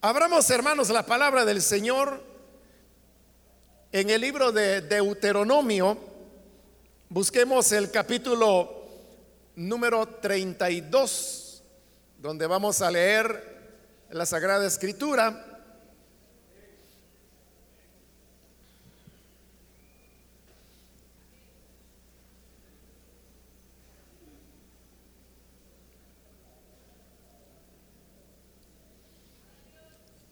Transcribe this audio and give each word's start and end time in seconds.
Abramos, 0.00 0.48
hermanos, 0.50 0.90
la 0.90 1.04
palabra 1.04 1.44
del 1.44 1.60
Señor 1.60 2.22
en 3.90 4.10
el 4.10 4.20
libro 4.20 4.52
de 4.52 4.80
Deuteronomio. 4.80 5.98
Busquemos 7.08 7.72
el 7.72 7.90
capítulo 7.90 8.86
número 9.56 10.06
32, 10.06 11.64
donde 12.16 12.46
vamos 12.46 12.80
a 12.80 12.92
leer 12.92 13.74
la 14.10 14.24
Sagrada 14.24 14.64
Escritura. 14.68 15.57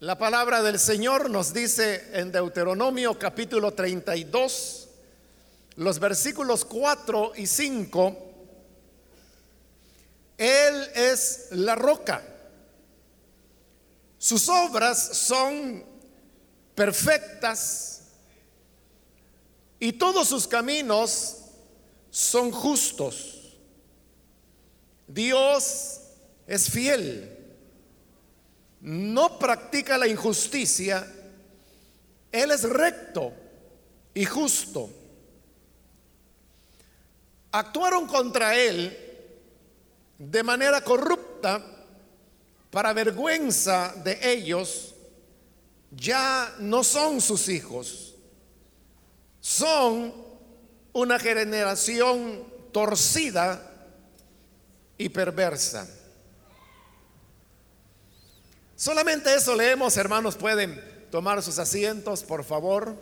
La 0.07 0.17
palabra 0.17 0.63
del 0.63 0.79
Señor 0.79 1.31
nos 1.31 1.53
dice 1.53 2.11
en 2.13 2.31
Deuteronomio 2.31 3.19
capítulo 3.19 3.75
32, 3.75 4.89
los 5.75 5.99
versículos 5.99 6.65
4 6.65 7.33
y 7.35 7.49
5, 7.49 8.17
Él 10.39 10.91
es 10.95 11.49
la 11.51 11.75
roca. 11.75 12.23
Sus 14.17 14.49
obras 14.49 15.09
son 15.17 15.85
perfectas 16.77 18.03
y 19.81 19.95
todos 19.95 20.29
sus 20.29 20.47
caminos 20.47 21.39
son 22.11 22.53
justos. 22.53 23.57
Dios 25.09 26.01
es 26.47 26.71
fiel 26.71 27.36
no 28.81 29.39
practica 29.39 29.99
la 29.99 30.07
injusticia, 30.07 31.07
Él 32.31 32.51
es 32.51 32.63
recto 32.63 33.33
y 34.15 34.25
justo. 34.25 34.91
Actuaron 37.53 38.07
contra 38.07 38.57
Él 38.57 38.97
de 40.19 40.43
manera 40.43 40.81
corrupta 40.81 41.65
para 42.71 42.93
vergüenza 42.93 43.95
de 44.05 44.19
ellos, 44.23 44.95
ya 45.91 46.55
no 46.59 46.85
son 46.85 47.21
sus 47.21 47.49
hijos, 47.49 48.15
son 49.41 50.13
una 50.93 51.19
generación 51.19 52.45
torcida 52.73 53.71
y 54.99 55.09
perversa. 55.09 55.89
Solamente 58.77 59.35
eso 59.35 59.55
leemos, 59.55 59.97
hermanos. 59.97 60.37
Pueden 60.37 60.79
tomar 61.11 61.43
sus 61.43 61.59
asientos, 61.59 62.23
por 62.23 62.45
favor. 62.45 62.95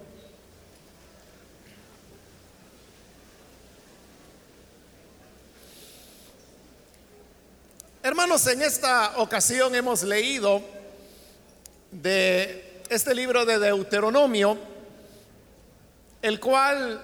Hermanos, 8.05 8.47
en 8.47 8.63
esta 8.63 9.19
ocasión 9.19 9.75
hemos 9.75 10.05
leído 10.05 10.63
de 11.91 12.83
este 12.89 13.13
libro 13.13 13.45
de 13.45 13.59
Deuteronomio, 13.59 14.57
el 16.23 16.39
cual 16.39 17.03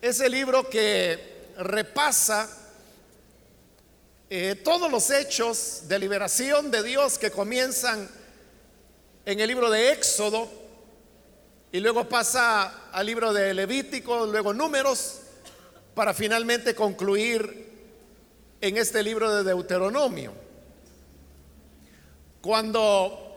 es 0.00 0.20
el 0.20 0.30
libro 0.30 0.68
que 0.68 1.48
repasa 1.58 2.59
eh, 4.32 4.54
todos 4.54 4.88
los 4.92 5.10
hechos 5.10 5.88
de 5.88 5.98
liberación 5.98 6.70
de 6.70 6.84
Dios 6.84 7.18
que 7.18 7.32
comienzan 7.32 8.08
en 9.26 9.40
el 9.40 9.48
libro 9.48 9.68
de 9.68 9.90
Éxodo 9.90 10.48
y 11.72 11.80
luego 11.80 12.08
pasa 12.08 12.90
al 12.92 13.06
libro 13.06 13.32
de 13.32 13.52
Levítico, 13.52 14.26
luego 14.26 14.54
números, 14.54 15.22
para 15.96 16.14
finalmente 16.14 16.76
concluir 16.76 17.70
en 18.60 18.76
este 18.76 19.02
libro 19.02 19.34
de 19.34 19.42
Deuteronomio. 19.42 20.32
Cuando 22.40 23.36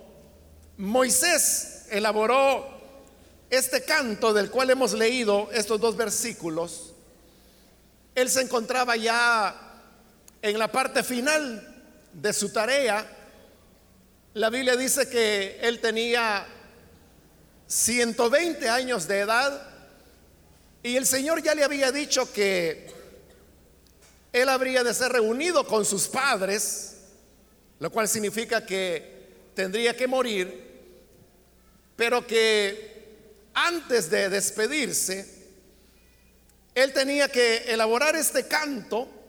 Moisés 0.78 1.88
elaboró 1.90 2.68
este 3.50 3.84
canto 3.84 4.32
del 4.32 4.52
cual 4.52 4.70
hemos 4.70 4.94
leído 4.94 5.50
estos 5.53 5.82
dos 5.82 5.98
versículos, 5.98 6.94
él 8.14 8.30
se 8.30 8.42
encontraba 8.42 8.96
ya 8.96 9.62
en 10.44 10.59
la 10.59 10.70
parte 10.70 11.04
final 11.04 11.66
de 12.12 12.34
su 12.34 12.52
tarea, 12.52 13.09
la 14.34 14.50
Biblia 14.50 14.76
dice 14.76 15.08
que 15.08 15.58
él 15.62 15.80
tenía 15.80 16.46
120 17.66 18.68
años 18.68 19.08
de 19.08 19.20
edad 19.20 19.70
y 20.84 20.98
el 20.98 21.06
Señor 21.06 21.42
ya 21.42 21.56
le 21.56 21.64
había 21.64 21.94
dicho 21.94 22.30
que 22.34 22.92
él 24.34 24.50
habría 24.50 24.84
de 24.84 24.94
ser 24.94 25.14
reunido 25.14 25.66
con 25.66 25.86
sus 25.86 26.09
padres, 26.09 26.98
lo 27.80 27.90
cual 27.90 28.09
significa 28.09 28.66
que 28.66 29.52
tendría 29.56 29.96
que 29.96 30.08
morir, 30.08 30.62
pero 31.96 32.28
que 32.28 33.16
antes 33.53 34.09
de 34.09 34.28
despedirse, 34.28 35.26
él 36.76 36.92
tenía 36.92 37.30
que 37.30 37.59
elaborar 37.72 38.18
este 38.18 38.46
canto 38.46 39.22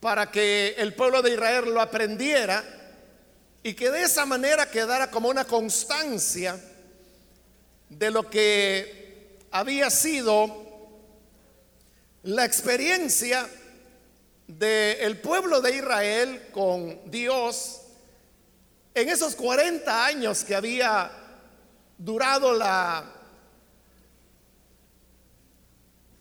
para 0.00 0.30
que 0.30 0.74
el 0.78 0.94
pueblo 0.94 1.22
de 1.22 1.32
Israel 1.32 1.72
lo 1.72 1.80
aprendiera 1.80 2.64
y 3.62 3.74
que 3.74 3.90
de 3.90 4.02
esa 4.02 4.24
manera 4.24 4.70
quedara 4.70 5.10
como 5.10 5.28
una 5.28 5.44
constancia 5.44 6.58
de 7.88 8.10
lo 8.10 8.28
que 8.30 9.38
había 9.50 9.90
sido 9.90 10.66
la 12.22 12.44
experiencia 12.44 13.48
del 14.46 15.18
pueblo 15.18 15.60
de 15.60 15.76
Israel 15.76 16.48
con 16.52 17.10
Dios 17.10 17.80
en 18.94 19.08
esos 19.08 19.34
40 19.34 20.06
años 20.06 20.44
que 20.44 20.54
había 20.54 21.10
durado 21.96 22.52
la 22.54 23.14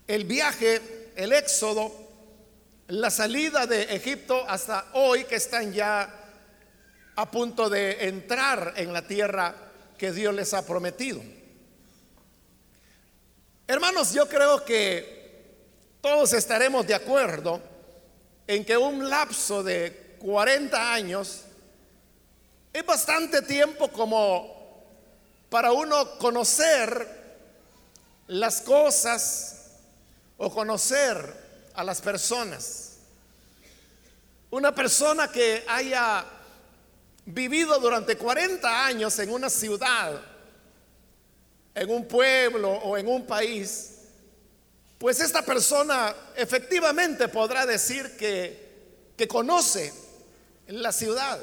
el 0.08 0.24
viaje, 0.24 1.12
el 1.16 1.34
éxodo 1.34 2.07
la 2.88 3.10
salida 3.10 3.68
de 3.68 3.84
Egipto 3.96 4.46
hasta 4.48 4.86
hoy 4.94 5.26
que 5.26 5.36
están 5.36 5.74
ya 5.74 6.10
a 7.16 7.32
punto 7.32 7.70
de 7.70 8.08
entrar 8.08 8.74
en 8.78 8.94
la 8.94 9.02
tierra 9.02 9.54
que 9.98 10.12
Dios 10.12 10.34
les 10.34 10.54
ha 10.54 10.66
prometido. 10.66 11.22
Hermanos, 13.68 14.14
yo 14.14 14.30
creo 14.30 14.64
que 14.64 15.98
todos 16.00 16.32
estaremos 16.32 16.88
de 16.88 16.96
acuerdo 16.96 17.60
en 18.46 18.64
que 18.64 18.78
un 18.78 19.10
lapso 19.10 19.64
de 19.64 20.16
40 20.20 20.94
años 20.94 21.42
es 22.72 22.86
bastante 22.86 23.42
tiempo 23.42 23.90
como 23.90 24.86
para 25.50 25.74
uno 25.74 26.18
conocer 26.20 27.18
las 28.28 28.62
cosas 28.62 29.72
o 30.38 30.50
conocer 30.50 31.47
a 31.78 31.84
las 31.84 32.02
personas. 32.02 32.98
Una 34.50 34.74
persona 34.74 35.32
que 35.32 35.64
haya 35.68 36.26
vivido 37.24 37.80
durante 37.80 38.18
40 38.18 38.86
años 38.86 39.18
en 39.20 39.30
una 39.30 39.50
ciudad, 39.50 40.20
en 41.76 41.90
un 41.92 42.08
pueblo 42.08 42.72
o 42.72 42.98
en 42.98 43.08
un 43.08 43.28
país, 43.28 43.92
pues 44.98 45.20
esta 45.20 45.44
persona 45.44 46.16
efectivamente 46.36 47.28
podrá 47.28 47.68
decir 47.68 48.18
que, 48.18 49.12
que 49.16 49.28
conoce 49.28 49.94
la 50.66 50.92
ciudad. 50.92 51.40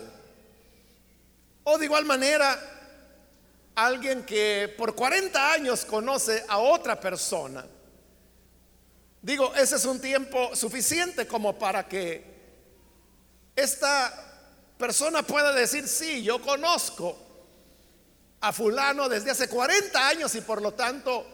O 1.63 1.79
de 1.79 1.85
igual 1.85 2.07
manera, 2.07 2.59
alguien 3.77 4.27
que 4.27 4.75
por 4.77 4.97
40 4.97 5.53
años 5.53 5.85
conoce 5.85 6.45
a 6.49 6.59
otra 6.59 6.99
persona, 6.99 7.65
Digo, 9.25 9.55
ese 9.55 9.77
es 9.77 9.87
un 9.87 10.03
tiempo 10.03 10.55
suficiente 10.55 11.27
como 11.27 11.59
para 11.59 11.89
que 11.89 12.23
esta 13.57 14.13
persona 14.77 15.23
pueda 15.23 15.51
decir, 15.55 15.89
sí, 15.89 16.23
yo 16.23 16.43
conozco 16.43 17.17
a 18.43 18.53
fulano 18.53 19.09
desde 19.09 19.31
hace 19.31 19.49
40 19.49 20.09
años 20.09 20.35
y 20.35 20.43
por 20.43 20.61
lo 20.61 20.75
tanto 20.75 21.27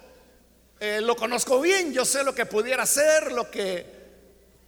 eh, 0.79 1.01
lo 1.01 1.17
conozco 1.17 1.61
bien, 1.61 1.93
yo 1.93 2.05
sé 2.05 2.23
lo 2.23 2.33
que 2.33 2.47
pudiera 2.47 2.85
hacer, 2.85 3.33
lo 3.33 3.51
que 3.51 3.85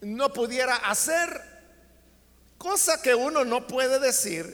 no 0.01 0.33
pudiera 0.33 0.75
hacer, 0.75 1.41
cosa 2.59 3.01
que 3.01 3.15
uno 3.15 3.45
no 3.45 3.69
puede 3.69 4.01
decir 4.01 4.53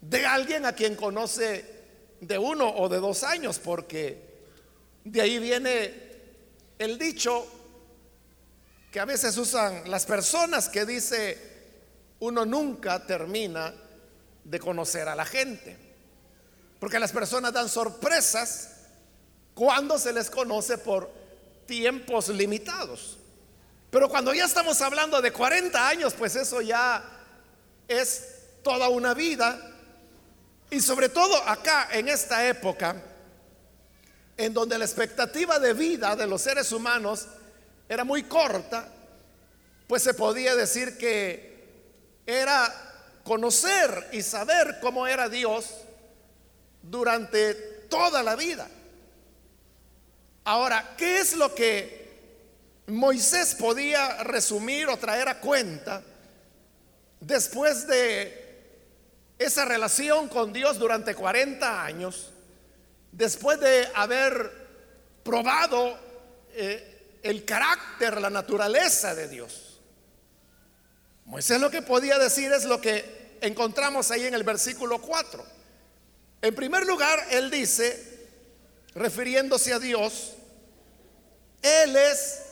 de 0.00 0.26
alguien 0.26 0.66
a 0.66 0.72
quien 0.72 0.96
conoce 0.96 1.64
de 2.20 2.36
uno 2.36 2.68
o 2.68 2.88
de 2.88 2.98
dos 2.98 3.22
años, 3.22 3.60
porque 3.60 4.40
de 5.04 5.20
ahí 5.20 5.38
viene 5.38 6.10
el 6.80 6.98
dicho 6.98 7.59
que 8.90 9.00
a 9.00 9.04
veces 9.04 9.36
usan 9.36 9.88
las 9.88 10.04
personas 10.04 10.68
que 10.68 10.84
dice 10.84 11.50
uno 12.20 12.44
nunca 12.44 13.06
termina 13.06 13.72
de 14.44 14.58
conocer 14.58 15.08
a 15.08 15.14
la 15.14 15.24
gente. 15.24 15.76
Porque 16.78 16.98
las 16.98 17.12
personas 17.12 17.52
dan 17.52 17.68
sorpresas 17.68 18.70
cuando 19.54 19.98
se 19.98 20.12
les 20.12 20.28
conoce 20.30 20.78
por 20.78 21.10
tiempos 21.66 22.28
limitados. 22.28 23.18
Pero 23.90 24.08
cuando 24.08 24.34
ya 24.34 24.44
estamos 24.44 24.80
hablando 24.80 25.20
de 25.20 25.32
40 25.32 25.88
años, 25.88 26.14
pues 26.14 26.36
eso 26.36 26.60
ya 26.60 27.02
es 27.86 28.24
toda 28.62 28.88
una 28.88 29.14
vida. 29.14 29.58
Y 30.70 30.80
sobre 30.80 31.08
todo 31.08 31.36
acá, 31.48 31.88
en 31.92 32.08
esta 32.08 32.46
época, 32.46 33.02
en 34.36 34.54
donde 34.54 34.78
la 34.78 34.84
expectativa 34.84 35.58
de 35.58 35.74
vida 35.74 36.16
de 36.16 36.26
los 36.26 36.42
seres 36.42 36.72
humanos 36.72 37.26
era 37.90 38.04
muy 38.04 38.22
corta, 38.22 38.86
pues 39.88 40.04
se 40.04 40.14
podía 40.14 40.54
decir 40.54 40.96
que 40.96 42.22
era 42.24 42.72
conocer 43.24 44.10
y 44.12 44.22
saber 44.22 44.78
cómo 44.80 45.08
era 45.08 45.28
Dios 45.28 45.74
durante 46.82 47.54
toda 47.90 48.22
la 48.22 48.36
vida. 48.36 48.68
Ahora, 50.44 50.94
¿qué 50.96 51.18
es 51.18 51.34
lo 51.34 51.52
que 51.52 52.84
Moisés 52.86 53.56
podía 53.56 54.22
resumir 54.22 54.86
o 54.86 54.96
traer 54.96 55.28
a 55.28 55.40
cuenta 55.40 56.00
después 57.18 57.88
de 57.88 58.86
esa 59.36 59.64
relación 59.64 60.28
con 60.28 60.52
Dios 60.52 60.78
durante 60.78 61.16
40 61.16 61.84
años, 61.84 62.30
después 63.10 63.58
de 63.58 63.88
haber 63.96 64.68
probado 65.24 65.98
eh, 66.52 66.99
el 67.22 67.44
carácter, 67.44 68.20
la 68.20 68.30
naturaleza 68.30 69.14
de 69.14 69.28
Dios. 69.28 69.80
Moisés 71.26 71.60
lo 71.60 71.70
que 71.70 71.82
podía 71.82 72.18
decir 72.18 72.50
es 72.52 72.64
lo 72.64 72.80
que 72.80 73.38
encontramos 73.40 74.10
ahí 74.10 74.26
en 74.26 74.34
el 74.34 74.42
versículo 74.42 75.00
4. 75.00 75.44
En 76.42 76.54
primer 76.54 76.86
lugar, 76.86 77.18
él 77.30 77.50
dice, 77.50 78.28
refiriéndose 78.94 79.72
a 79.72 79.78
Dios, 79.78 80.34
Él 81.62 81.96
es 81.96 82.42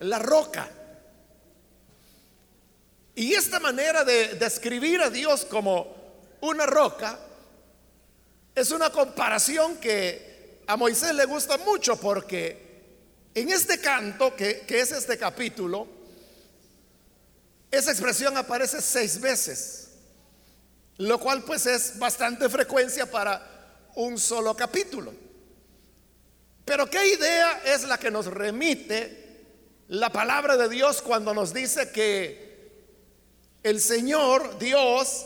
la 0.00 0.18
roca. 0.18 0.68
Y 3.14 3.34
esta 3.34 3.60
manera 3.60 4.04
de 4.04 4.34
describir 4.34 5.00
a 5.00 5.10
Dios 5.10 5.44
como 5.44 5.94
una 6.40 6.66
roca 6.66 7.18
es 8.54 8.70
una 8.70 8.90
comparación 8.90 9.76
que 9.76 10.60
a 10.66 10.76
Moisés 10.76 11.14
le 11.14 11.24
gusta 11.24 11.58
mucho 11.58 11.96
porque 11.96 12.71
en 13.34 13.50
este 13.50 13.80
canto, 13.80 14.36
que, 14.36 14.64
es 14.68 14.92
este 14.92 15.16
capítulo, 15.16 15.86
esa 17.70 17.90
expresión 17.90 18.36
aparece 18.36 18.82
seis 18.82 19.20
veces, 19.20 19.88
lo 20.98 21.18
cual 21.18 21.42
pues 21.42 21.66
es 21.66 21.98
bastante 21.98 22.48
frecuencia 22.48 23.10
para 23.10 23.88
un 23.94 24.18
solo 24.18 24.54
capítulo. 24.54 25.14
Pero 26.64 26.88
¿qué 26.88 27.14
idea 27.14 27.62
es 27.64 27.84
la 27.84 27.98
que 27.98 28.10
nos 28.10 28.26
remite 28.26 29.46
la 29.88 30.10
palabra 30.10 30.56
de 30.56 30.68
Dios 30.68 31.02
cuando 31.02 31.34
nos 31.34 31.52
dice 31.52 31.90
que 31.90 32.52
el 33.62 33.80
Señor, 33.80 34.58
Dios, 34.58 35.24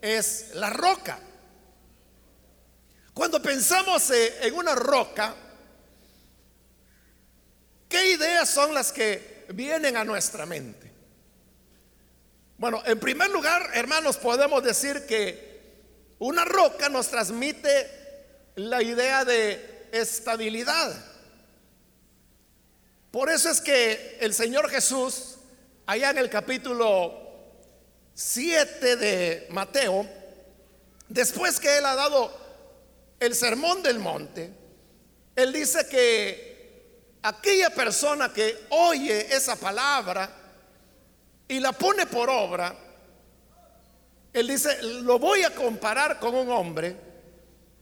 es 0.00 0.50
la 0.54 0.70
roca. 0.70 1.18
Cuando 3.14 3.40
pensamos 3.42 4.10
eh, 4.10 4.46
en 4.46 4.54
una 4.54 4.74
roca, 4.74 5.34
¿qué 7.90 8.12
ideas 8.12 8.48
son 8.48 8.72
las 8.72 8.92
que 8.92 9.44
vienen 9.50 9.98
a 9.98 10.04
nuestra 10.04 10.46
mente? 10.46 10.90
Bueno, 12.56 12.82
en 12.86 12.98
primer 12.98 13.28
lugar, 13.30 13.70
hermanos, 13.74 14.16
podemos 14.16 14.62
decir 14.62 15.04
que 15.06 15.50
una 16.18 16.44
roca 16.44 16.88
nos 16.88 17.08
transmite 17.08 17.90
la 18.54 18.82
idea 18.82 19.24
de 19.24 19.88
estabilidad. 19.92 20.94
Por 23.10 23.28
eso 23.28 23.50
es 23.50 23.60
que 23.60 24.18
el 24.20 24.32
Señor 24.32 24.70
Jesús, 24.70 25.36
allá 25.86 26.10
en 26.10 26.18
el 26.18 26.30
capítulo 26.30 27.18
7 28.14 28.96
de 28.96 29.46
Mateo, 29.50 30.06
después 31.08 31.58
que 31.58 31.78
él 31.78 31.86
ha 31.86 31.96
dado 31.96 32.32
el 33.18 33.34
sermón 33.34 33.82
del 33.82 33.98
monte, 33.98 34.52
él 35.34 35.52
dice 35.52 35.88
que 35.88 36.49
aquella 37.22 37.70
persona 37.70 38.32
que 38.32 38.66
oye 38.70 39.34
esa 39.34 39.56
palabra 39.56 40.30
y 41.48 41.60
la 41.60 41.72
pone 41.72 42.06
por 42.06 42.30
obra, 42.30 42.74
él 44.32 44.46
dice, 44.46 44.80
lo 44.82 45.18
voy 45.18 45.42
a 45.42 45.54
comparar 45.54 46.18
con 46.18 46.34
un 46.34 46.50
hombre 46.50 46.96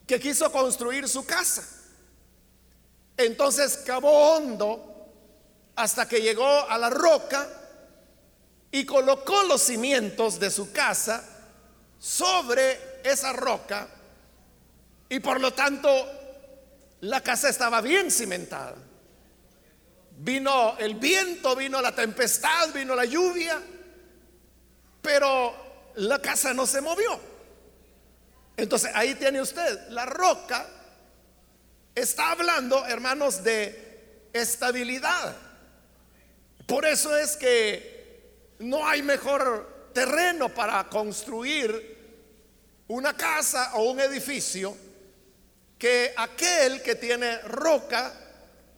que 0.06 0.18
quiso 0.18 0.50
construir 0.50 1.08
su 1.08 1.24
casa. 1.26 1.62
Entonces 3.16 3.78
cavó 3.84 4.36
hondo 4.36 4.88
hasta 5.76 6.08
que 6.08 6.20
llegó 6.20 6.46
a 6.46 6.78
la 6.78 6.88
roca 6.88 7.46
y 8.70 8.84
colocó 8.84 9.42
los 9.44 9.62
cimientos 9.62 10.40
de 10.40 10.50
su 10.50 10.72
casa 10.72 11.22
sobre 11.98 13.00
esa 13.04 13.32
roca 13.32 13.88
y 15.08 15.20
por 15.20 15.40
lo 15.40 15.52
tanto 15.52 15.88
la 17.00 17.20
casa 17.20 17.48
estaba 17.48 17.80
bien 17.80 18.10
cimentada. 18.10 18.87
Vino 20.20 20.76
el 20.78 20.96
viento, 20.96 21.54
vino 21.54 21.80
la 21.80 21.94
tempestad, 21.94 22.72
vino 22.74 22.96
la 22.96 23.04
lluvia, 23.04 23.62
pero 25.00 25.92
la 25.94 26.20
casa 26.20 26.52
no 26.52 26.66
se 26.66 26.80
movió. 26.80 27.20
Entonces 28.56 28.90
ahí 28.94 29.14
tiene 29.14 29.40
usted, 29.40 29.88
la 29.90 30.04
roca 30.06 30.66
está 31.94 32.32
hablando, 32.32 32.84
hermanos, 32.86 33.44
de 33.44 34.28
estabilidad. 34.32 35.36
Por 36.66 36.84
eso 36.84 37.16
es 37.16 37.36
que 37.36 38.56
no 38.58 38.86
hay 38.86 39.02
mejor 39.02 39.90
terreno 39.94 40.48
para 40.48 40.88
construir 40.88 41.96
una 42.88 43.16
casa 43.16 43.74
o 43.74 43.90
un 43.90 44.00
edificio 44.00 44.76
que 45.78 46.12
aquel 46.16 46.82
que 46.82 46.96
tiene 46.96 47.38
roca 47.42 48.12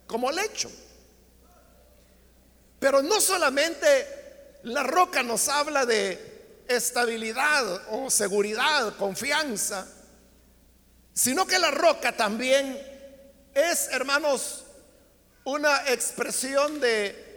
como 0.07 0.31
lecho. 0.31 0.71
Pero 2.81 3.03
no 3.03 3.21
solamente 3.21 4.59
la 4.65 4.83
roca 4.83 5.23
nos 5.23 5.49
habla 5.49 5.87
de 5.87 6.65
estabilidad 6.67 7.83
o 7.91 8.11
seguridad, 8.11 8.97
confianza, 8.97 9.87
sino 11.13 11.47
que 11.47 11.59
la 11.59 11.71
roca 11.71 12.17
también 12.17 12.81
es, 13.55 13.89
hermanos, 13.89 14.65
una 15.45 15.91
expresión 15.91 16.81
de 16.81 17.31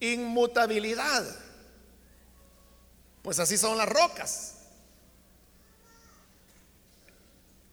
inmutabilidad. 0.00 1.24
Pues 3.22 3.38
así 3.38 3.56
son 3.56 3.78
las 3.78 3.88
rocas. 3.88 4.54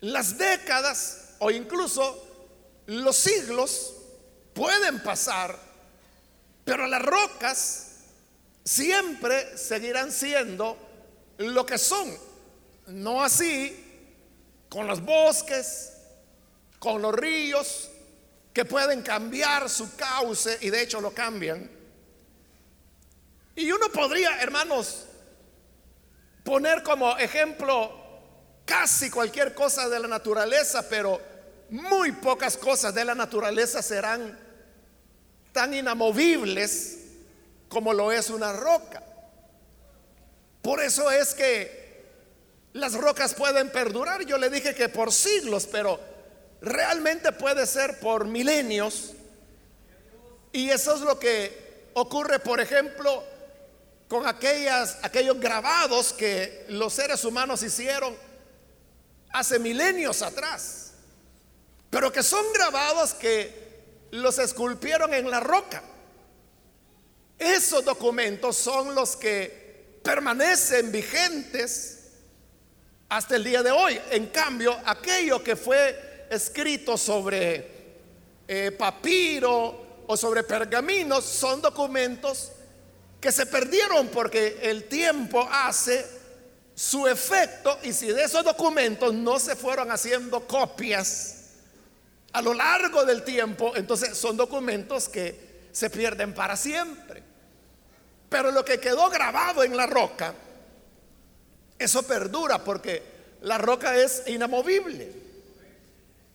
Las 0.01 0.37
décadas 0.37 1.35
o 1.39 1.51
incluso 1.51 2.27
los 2.87 3.15
siglos 3.15 3.93
pueden 4.53 5.01
pasar, 5.03 5.57
pero 6.71 6.87
las 6.87 7.01
rocas 7.01 7.87
siempre 8.63 9.57
seguirán 9.57 10.09
siendo 10.09 10.77
lo 11.39 11.65
que 11.65 11.77
son. 11.77 12.17
No 12.87 13.21
así 13.21 13.77
con 14.69 14.87
los 14.87 15.01
bosques, 15.01 15.91
con 16.79 17.01
los 17.01 17.13
ríos, 17.13 17.89
que 18.53 18.63
pueden 18.63 19.01
cambiar 19.01 19.69
su 19.69 19.97
cauce 19.97 20.59
y 20.61 20.69
de 20.69 20.83
hecho 20.83 21.01
lo 21.01 21.13
cambian. 21.13 21.69
Y 23.53 23.69
uno 23.69 23.89
podría, 23.89 24.41
hermanos, 24.41 25.07
poner 26.45 26.83
como 26.83 27.17
ejemplo 27.17 27.91
casi 28.63 29.09
cualquier 29.09 29.53
cosa 29.53 29.89
de 29.89 29.99
la 29.99 30.07
naturaleza, 30.07 30.87
pero 30.87 31.19
muy 31.69 32.13
pocas 32.13 32.55
cosas 32.55 32.95
de 32.95 33.03
la 33.03 33.13
naturaleza 33.13 33.81
serán 33.81 34.50
tan 35.51 35.73
inamovibles 35.73 36.97
como 37.69 37.93
lo 37.93 38.11
es 38.11 38.29
una 38.29 38.53
roca. 38.53 39.03
Por 40.61 40.81
eso 40.81 41.09
es 41.09 41.33
que 41.33 41.81
las 42.73 42.93
rocas 42.93 43.33
pueden 43.33 43.71
perdurar. 43.71 44.25
Yo 44.25 44.37
le 44.37 44.49
dije 44.49 44.75
que 44.75 44.89
por 44.89 45.11
siglos, 45.11 45.67
pero 45.71 45.99
realmente 46.61 47.31
puede 47.31 47.65
ser 47.65 47.99
por 47.99 48.25
milenios. 48.25 49.11
Y 50.51 50.69
eso 50.69 50.95
es 50.95 51.01
lo 51.01 51.17
que 51.19 51.89
ocurre, 51.93 52.39
por 52.39 52.59
ejemplo, 52.59 53.23
con 54.07 54.27
aquellas, 54.27 54.97
aquellos 55.01 55.39
grabados 55.39 56.13
que 56.13 56.65
los 56.69 56.93
seres 56.93 57.23
humanos 57.23 57.63
hicieron 57.63 58.15
hace 59.31 59.57
milenios 59.59 60.21
atrás, 60.21 60.91
pero 61.89 62.11
que 62.11 62.21
son 62.21 62.43
grabados 62.53 63.13
que 63.13 63.60
los 64.11 64.37
esculpieron 64.39 65.13
en 65.13 65.29
la 65.29 65.39
roca. 65.39 65.81
Esos 67.37 67.83
documentos 67.83 68.55
son 68.57 68.93
los 68.93 69.15
que 69.15 69.99
permanecen 70.03 70.91
vigentes 70.91 72.09
hasta 73.09 73.35
el 73.35 73.43
día 73.43 73.63
de 73.63 73.71
hoy. 73.71 73.99
En 74.11 74.27
cambio, 74.27 74.77
aquello 74.85 75.43
que 75.43 75.55
fue 75.55 76.27
escrito 76.29 76.97
sobre 76.97 77.71
eh, 78.47 78.71
papiro 78.71 80.03
o 80.07 80.17
sobre 80.17 80.43
pergaminos 80.43 81.25
son 81.25 81.61
documentos 81.61 82.51
que 83.19 83.31
se 83.31 83.45
perdieron 83.45 84.07
porque 84.09 84.59
el 84.61 84.85
tiempo 84.85 85.47
hace 85.51 86.05
su 86.73 87.07
efecto 87.07 87.77
y 87.83 87.93
si 87.93 88.07
de 88.07 88.23
esos 88.23 88.43
documentos 88.43 89.13
no 89.13 89.39
se 89.39 89.55
fueron 89.55 89.91
haciendo 89.91 90.47
copias 90.47 91.40
a 92.33 92.41
lo 92.41 92.53
largo 92.53 93.03
del 93.05 93.23
tiempo, 93.23 93.73
entonces 93.75 94.17
son 94.17 94.37
documentos 94.37 95.09
que 95.09 95.67
se 95.71 95.89
pierden 95.89 96.33
para 96.33 96.55
siempre. 96.55 97.23
Pero 98.29 98.51
lo 98.51 98.63
que 98.63 98.79
quedó 98.79 99.09
grabado 99.09 99.63
en 99.63 99.75
la 99.75 99.85
roca, 99.85 100.33
eso 101.77 102.03
perdura 102.03 102.63
porque 102.63 103.03
la 103.41 103.57
roca 103.57 103.95
es 103.97 104.23
inamovible. 104.27 105.11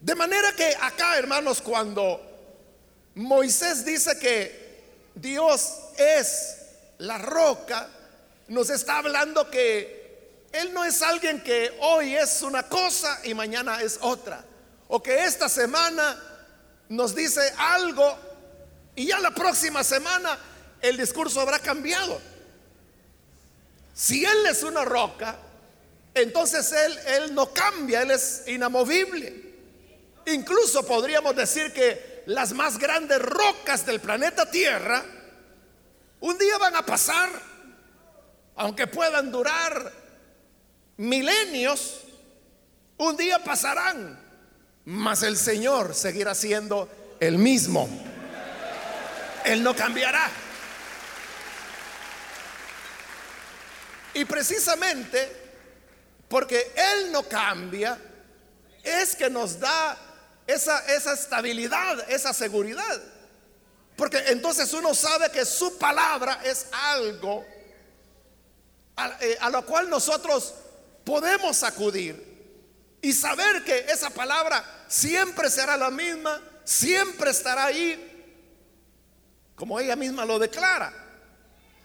De 0.01 0.15
manera 0.15 0.53
que 0.55 0.77
acá, 0.81 1.17
hermanos, 1.17 1.63
cuando 1.63 2.21
Moisés 3.15 3.85
dice 3.85 4.19
que 4.19 4.67
Dios 5.15 5.73
es 5.97 6.59
la 6.99 7.19
roca, 7.19 7.89
nos 8.49 8.69
está 8.71 8.99
hablando 8.99 9.51
que 9.51 10.47
Él 10.53 10.73
no 10.75 10.85
es 10.85 11.01
alguien 11.01 11.43
que 11.43 11.77
hoy 11.81 12.15
es 12.15 12.43
una 12.43 12.65
cosa 12.65 13.21
y 13.25 13.33
mañana 13.33 13.81
es 13.81 13.99
otra. 14.03 14.45
O 14.89 15.03
que 15.03 15.25
esta 15.25 15.49
semana 15.49 16.17
nos 16.89 17.15
dice 17.15 17.41
algo 17.59 18.17
y 18.95 19.07
ya 19.07 19.19
la 19.21 19.33
próxima 19.33 19.83
semana 19.83 20.39
el 20.81 20.97
discurso 20.97 21.41
habrá 21.41 21.59
cambiado. 21.59 22.21
Si 23.95 24.25
Él 24.25 24.47
es 24.47 24.63
una 24.63 24.85
roca, 24.85 25.37
entonces 26.15 26.71
Él, 26.73 26.99
él 27.07 27.35
no 27.35 27.53
cambia, 27.53 28.03
Él 28.03 28.11
es 28.11 28.45
inamovible. 28.47 29.45
Incluso 30.27 30.85
podríamos 30.87 31.35
decir 31.35 31.73
que 31.73 32.23
las 32.27 32.53
más 32.53 32.79
grandes 32.79 33.21
rocas 33.21 33.87
del 33.87 34.01
planeta 34.01 34.51
Tierra 34.51 35.05
un 36.21 36.39
día 36.39 36.59
van 36.59 36.75
a 36.75 36.85
pasar, 36.85 37.31
aunque 38.57 38.87
puedan 38.87 39.31
durar 39.31 39.93
milenios, 40.97 42.01
un 42.97 43.17
día 43.17 43.39
pasarán, 43.45 44.19
mas 44.87 45.23
el 45.23 45.37
Señor 45.37 45.95
seguirá 45.95 46.35
siendo 46.35 46.89
el 47.21 47.39
mismo. 47.39 47.89
Él 49.45 49.63
no 49.63 49.75
cambiará. 49.75 50.31
Y 54.15 54.25
precisamente 54.25 55.45
porque 56.29 56.73
Él 56.75 57.13
no 57.13 57.25
cambia, 57.25 57.99
es 58.83 59.15
que 59.17 59.29
nos 59.29 59.59
da 59.59 59.99
esa, 60.47 60.79
esa 60.95 61.15
estabilidad, 61.15 62.09
esa 62.11 62.33
seguridad. 62.33 63.03
Porque 63.97 64.19
entonces 64.29 64.73
uno 64.73 64.95
sabe 64.95 65.31
que 65.31 65.45
su 65.45 65.79
palabra 65.79 66.41
es 66.45 66.67
algo 66.71 67.45
a, 68.97 69.17
eh, 69.21 69.37
a, 69.41 69.51
lo 69.51 69.65
cual 69.67 69.91
nosotros 69.91 70.55
podemos 71.05 71.63
acudir 71.63 72.36
y 73.07 73.13
saber 73.13 73.63
que 73.63 73.87
esa 73.89 74.11
palabra 74.11 74.65
siempre 74.89 75.49
será 75.49 75.77
la 75.77 75.93
misma, 75.93 76.43
siempre 76.65 77.31
estará 77.31 77.67
ahí, 77.67 78.35
como 79.55 79.79
ella 79.79 79.95
misma 79.95 80.25
lo 80.25 80.41
declara, 80.41 80.93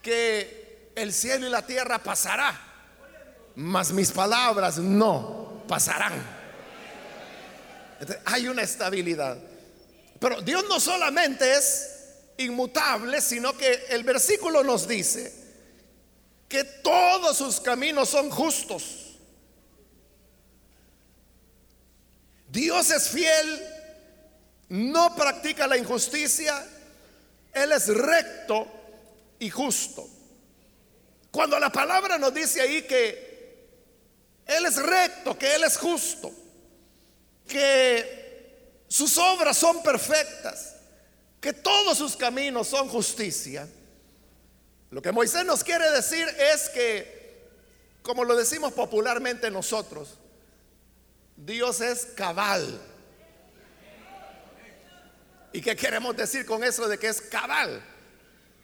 que 0.02 0.90
el 0.96 1.14
cielo 1.14 1.46
y 1.46 1.52
la 1.52 1.64
tierra 1.64 2.00
pasará, 2.00 2.60
mas 3.54 3.92
mis 3.92 4.12
palabras 4.12 4.80
no 4.80 5.62
pasarán. 5.68 6.14
Hay 8.26 8.48
una 8.48 8.64
estabilidad. 8.64 9.38
Pero 10.20 10.42
Dios 10.42 10.66
no 10.68 10.80
solamente 10.80 11.54
es 11.54 11.88
inmutable, 12.38 13.22
sino 13.22 13.56
que 13.56 13.86
el 13.90 14.04
versículo 14.04 14.64
nos 14.64 14.88
dice 14.88 15.32
que 16.50 16.64
todos 16.64 17.38
sus 17.38 17.62
caminos 17.62 18.10
son 18.10 18.32
justos. 18.32 19.11
Dios 22.52 22.92
es 22.92 23.08
fiel, 23.08 23.66
no 24.68 25.16
practica 25.16 25.68
la 25.68 25.78
injusticia, 25.78 26.68
Él 27.54 27.72
es 27.72 27.88
recto 27.88 28.68
y 29.40 29.50
justo. 29.50 30.06
Cuando 31.32 31.58
la 31.58 31.72
palabra 31.72 32.18
nos 32.18 32.34
dice 32.34 32.60
ahí 32.60 32.82
que 32.82 33.70
Él 34.46 34.66
es 34.66 34.76
recto, 34.76 35.38
que 35.38 35.56
Él 35.56 35.64
es 35.64 35.78
justo, 35.78 36.30
que 37.48 38.84
sus 38.90 39.18
obras 39.18 39.56
son 39.56 39.82
perfectas, 39.82 40.76
que 41.40 41.54
todos 41.54 41.98
sus 41.98 42.18
caminos 42.18 42.68
son 42.68 42.90
justicia, 42.90 43.66
lo 44.90 45.02
que 45.02 45.14
Moisés 45.14 45.46
nos 45.46 45.64
quiere 45.64 45.90
decir 45.92 46.28
es 46.54 46.68
que, 46.68 47.48
como 48.02 48.26
lo 48.26 48.36
decimos 48.36 48.74
popularmente 48.74 49.50
nosotros, 49.50 50.18
Dios 51.46 51.82
es 51.82 52.06
cabal. 52.16 52.80
¿Y 55.52 55.62
qué 55.62 55.76
queremos 55.76 56.16
decir 56.16 56.46
con 56.46 56.64
eso 56.64 56.88
de 56.88 57.00
que 57.00 57.08
es 57.08 57.20
cabal? 57.20 57.84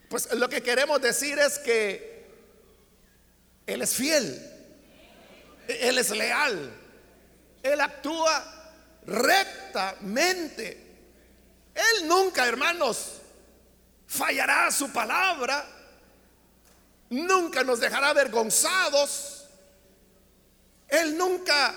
Pues 0.09 0.31
lo 0.33 0.47
que 0.47 0.61
queremos 0.61 1.01
decir 1.01 1.39
es 1.39 1.57
que 1.57 2.27
él 3.65 3.81
es 3.81 3.95
fiel. 3.95 4.53
Él 5.67 5.97
es 5.97 6.11
leal. 6.11 6.71
Él 7.63 7.81
actúa 7.81 8.73
rectamente. 9.07 10.85
Él 11.73 12.07
nunca, 12.07 12.47
hermanos, 12.47 13.13
fallará 14.05 14.71
su 14.71 14.91
palabra. 14.91 15.67
Nunca 17.09 17.63
nos 17.63 17.79
dejará 17.79 18.09
avergonzados. 18.09 19.45
Él 20.87 21.17
nunca 21.17 21.73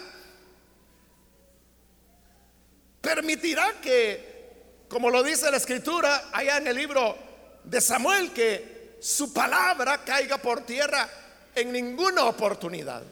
permitirá 3.00 3.80
que, 3.80 4.85
como 4.88 5.11
lo 5.11 5.23
dice 5.23 5.50
la 5.50 5.57
escritura 5.57 6.30
allá 6.33 6.59
en 6.59 6.66
el 6.66 6.76
libro 6.76 7.16
de 7.64 7.80
Samuel, 7.80 8.33
que 8.33 8.97
su 9.00 9.33
palabra 9.33 10.04
caiga 10.04 10.38
por 10.38 10.66
tierra 10.66 11.09
en 11.54 11.73
ninguna 11.73 12.25
oportunidad. 12.25 13.02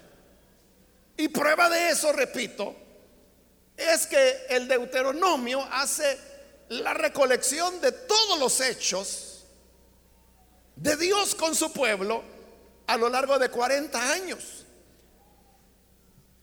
Y 1.17 1.29
prueba 1.29 1.69
de 1.69 1.91
eso, 1.91 2.13
repito, 2.13 2.77
es 3.77 4.07
que 4.07 4.47
el 4.51 4.69
Deuteronomio 4.69 5.67
hace 5.73 6.19
la 6.69 6.95
recolección 6.95 7.81
de 7.81 7.93
todos 7.93 8.39
los 8.39 8.61
hechos 8.61 9.45
de 10.77 10.97
Dios 10.97 11.35
con 11.35 11.55
su 11.55 11.73
pueblo 11.73 12.23
a 12.87 12.97
lo 12.97 13.09
largo 13.09 13.39
de 13.39 13.49
40 13.49 14.13
años. 14.13 14.65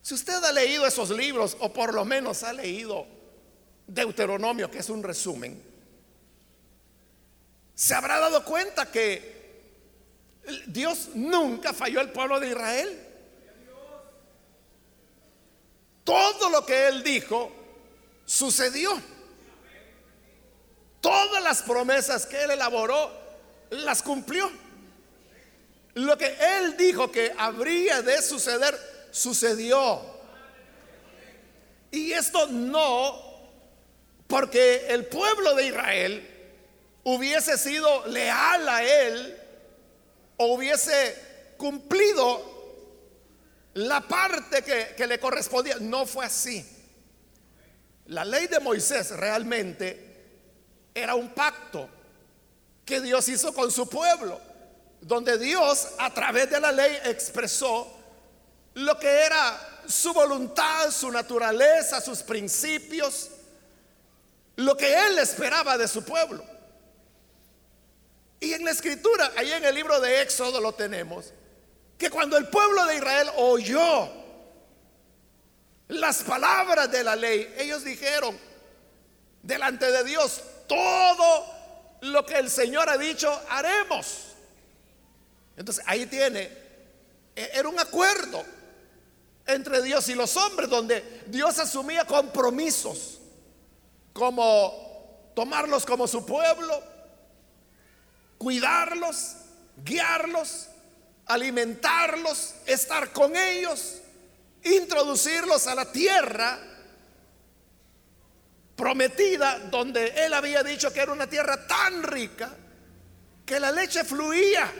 Si 0.02 0.14
usted 0.14 0.44
ha 0.44 0.52
leído 0.52 0.86
esos 0.86 1.10
libros, 1.10 1.58
o 1.60 1.72
por 1.72 1.94
lo 1.94 2.06
menos 2.06 2.44
ha 2.44 2.54
leído 2.54 3.08
Deuteronomio, 3.88 4.70
que 4.70 4.80
es 4.80 4.90
un 4.90 5.04
resumen, 5.04 5.62
se 7.76 7.94
habrá 7.94 8.20
dado 8.20 8.44
cuenta 8.46 8.90
que 8.90 9.36
Dios 10.68 11.10
nunca 11.14 11.74
falló 11.74 12.00
al 12.00 12.12
pueblo 12.12 12.40
de 12.40 12.50
Israel. 12.50 13.08
Todo 16.04 16.50
lo 16.50 16.66
que 16.66 16.88
Él 16.88 17.04
dijo 17.04 17.52
sucedió. 18.26 18.92
Todas 21.02 21.44
las 21.44 21.62
promesas 21.64 22.26
que 22.26 22.44
Él 22.44 22.52
elaboró 22.52 23.12
las 23.72 24.02
cumplió. 24.02 24.50
Lo 25.96 26.18
que 26.18 26.36
Él 26.58 26.78
dijo 26.78 27.12
que 27.12 27.34
habría 27.38 28.02
de 28.02 28.22
suceder, 28.22 28.78
sucedió. 29.12 30.02
Y 31.92 32.12
esto 32.12 32.48
no 32.48 33.35
porque 34.28 34.88
el 34.90 35.06
pueblo 35.06 35.56
de 35.56 35.68
Israel 35.68 36.36
hubiese 37.04 37.58
sido 37.58 38.08
leal 38.08 38.68
a 38.68 38.84
Él 38.84 39.38
o 40.38 40.54
hubiese 40.54 41.54
cumplido 41.58 42.54
la 43.76 44.02
parte 44.02 44.64
que, 44.64 45.08
le 45.08 45.20
correspondía. 45.20 45.78
No 45.80 46.06
fue 46.06 46.26
así. 46.26 46.66
La 48.08 48.26
ley 48.26 48.48
de 48.48 48.60
Moisés 48.60 49.12
realmente 49.12 50.16
era 50.94 51.16
un 51.16 51.34
pacto 51.34 51.90
que 52.86 53.02
Dios 53.02 53.28
hizo 53.30 53.54
con 53.54 53.72
su 53.72 53.90
pueblo, 53.90 54.40
donde 55.02 55.38
Dios 55.38 55.90
a 55.98 56.14
través 56.14 56.50
de 56.50 56.60
la 56.60 56.72
ley 56.72 56.98
expresó 57.06 57.92
lo 58.76 58.98
que 59.00 59.10
era 59.10 59.82
su 59.88 60.14
voluntad, 60.14 60.92
su 60.92 61.12
naturaleza, 61.12 62.00
sus 62.00 62.22
principios, 62.22 63.30
lo 64.56 64.76
que 64.78 65.08
él 65.08 65.20
esperaba 65.20 65.78
de 65.78 65.88
su 65.88 66.04
pueblo. 66.04 66.44
Y 68.40 68.54
en 68.54 68.66
la 68.66 68.72
escritura, 68.72 69.32
ahí 69.38 69.52
en 69.52 69.66
el 69.66 69.76
libro 69.76 70.00
de 70.00 70.22
Éxodo 70.22 70.62
lo 70.62 70.74
tenemos, 70.74 71.34
que 71.98 72.10
cuando 72.10 72.38
el 72.38 72.48
pueblo 72.48 72.86
de 72.86 72.98
Israel 72.98 73.30
oyó 73.38 74.26
las 75.88 76.24
palabras 76.24 76.92
de 76.92 77.04
la 77.04 77.16
ley. 77.16 77.54
Ellos 77.58 77.84
dijeron 77.84 78.38
delante 79.44 79.92
de 79.92 80.04
Dios, 80.04 80.42
todo 80.68 81.46
lo 82.02 82.26
que 82.26 82.38
el 82.38 82.50
Señor 82.50 82.90
ha 82.90 82.98
dicho, 82.98 83.30
haremos. 83.50 84.26
Entonces 85.56 85.84
ahí 85.88 86.06
tiene, 86.06 86.42
e-, 87.36 87.52
era 87.54 87.70
un 87.70 87.80
acuerdo 87.80 88.44
entre 89.46 89.82
Dios 89.82 90.10
y 90.10 90.16
los 90.16 90.36
hombres, 90.38 90.70
donde 90.70 91.24
Dios 91.28 91.60
asumía 91.60 92.06
compromisos, 92.06 93.20
como 94.16 95.34
tomarlos 95.36 95.86
como 95.86 96.08
su 96.08 96.26
pueblo, 96.26 96.82
cuidarlos, 98.38 99.36
guiarlos, 99.84 100.70
alimentarlos, 101.26 102.56
estar 102.66 103.12
con 103.12 103.36
ellos, 103.36 103.98
introducirlos 104.64 105.68
a 105.68 105.76
la 105.76 105.92
tierra 105.92 106.58
prometida, 108.78 109.60
donde 109.70 110.14
él 110.26 110.34
había 110.34 110.64
dicho 110.64 110.94
que 110.94 111.02
era 111.02 111.12
una 111.12 111.28
tierra 111.28 111.68
tan 111.68 112.02
rica 112.02 112.56
que 113.46 113.60
la 113.60 113.70
leche 113.70 114.06
fluía, 114.06 114.72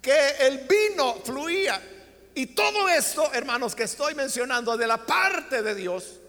que 0.00 0.28
el 0.40 0.66
vino 0.66 1.16
fluía. 1.22 1.82
Y 2.34 2.46
todo 2.46 2.88
esto, 2.88 3.30
hermanos, 3.34 3.74
que 3.74 3.82
estoy 3.82 4.14
mencionando 4.14 4.74
de 4.74 4.86
la 4.86 5.04
parte 5.04 5.60
de 5.60 5.74
Dios, 5.74 6.20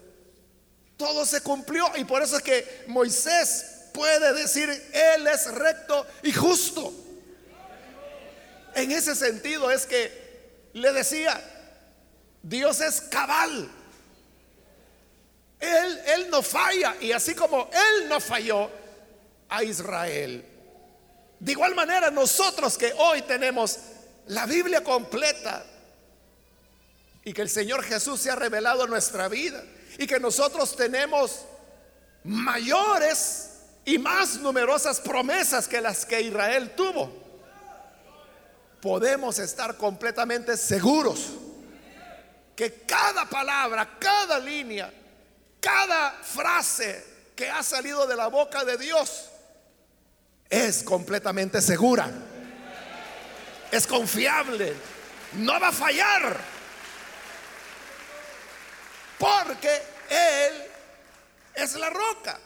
todo 0.96 1.26
se 1.26 1.40
cumplió. 1.42 1.90
Y 1.96 2.04
por 2.04 2.22
eso 2.22 2.36
es 2.36 2.42
que 2.42 2.84
Moisés 2.86 3.88
puede 3.92 4.32
decir, 4.34 4.68
Él 4.92 5.26
es 5.26 5.46
recto 5.52 6.06
y 6.22 6.32
justo. 6.32 6.92
En 8.74 8.92
ese 8.92 9.14
sentido 9.14 9.70
es 9.70 9.86
que 9.86 10.68
le 10.74 10.92
decía, 10.92 11.40
Dios 12.42 12.80
es 12.80 13.00
cabal. 13.00 13.70
Él, 15.58 16.00
él 16.06 16.30
no 16.30 16.42
falla. 16.42 16.96
Y 17.00 17.12
así 17.12 17.34
como 17.34 17.70
Él 17.72 18.08
no 18.08 18.20
falló 18.20 18.70
a 19.48 19.64
Israel. 19.64 20.44
De 21.38 21.52
igual 21.52 21.74
manera, 21.74 22.10
nosotros 22.10 22.76
que 22.76 22.92
hoy 22.98 23.22
tenemos 23.22 23.78
la 24.26 24.46
Biblia 24.46 24.82
completa 24.82 25.64
y 27.24 27.32
que 27.32 27.42
el 27.42 27.48
Señor 27.48 27.82
Jesús 27.82 28.20
se 28.20 28.30
ha 28.30 28.36
revelado 28.36 28.84
en 28.84 28.90
nuestra 28.90 29.28
vida 29.28 29.62
y 29.98 30.06
que 30.06 30.20
nosotros 30.20 30.74
tenemos 30.76 31.44
mayores 32.24 33.50
y 33.84 33.98
más 33.98 34.36
numerosas 34.36 35.00
promesas 35.00 35.68
que 35.68 35.80
las 35.80 36.04
que 36.04 36.20
Israel 36.20 36.74
tuvo, 36.76 37.12
podemos 38.80 39.38
estar 39.38 39.76
completamente 39.76 40.56
seguros 40.56 41.30
que 42.56 42.72
cada 42.86 43.26
palabra, 43.26 43.96
cada 43.98 44.38
línea, 44.38 44.92
cada 45.60 46.12
frase 46.22 47.04
que 47.36 47.50
ha 47.50 47.62
salido 47.62 48.06
de 48.06 48.16
la 48.16 48.28
boca 48.28 48.64
de 48.64 48.78
Dios 48.78 49.30
es 50.48 50.82
completamente 50.82 51.60
segura. 51.60 52.10
Es 53.70 53.86
confiable. 53.86 54.74
No 55.34 55.60
va 55.60 55.68
a 55.68 55.72
fallar. 55.72 56.55
Porque 59.18 59.82
Él 60.10 60.64
es 61.54 61.74
la 61.74 61.90
roca. 61.90 62.38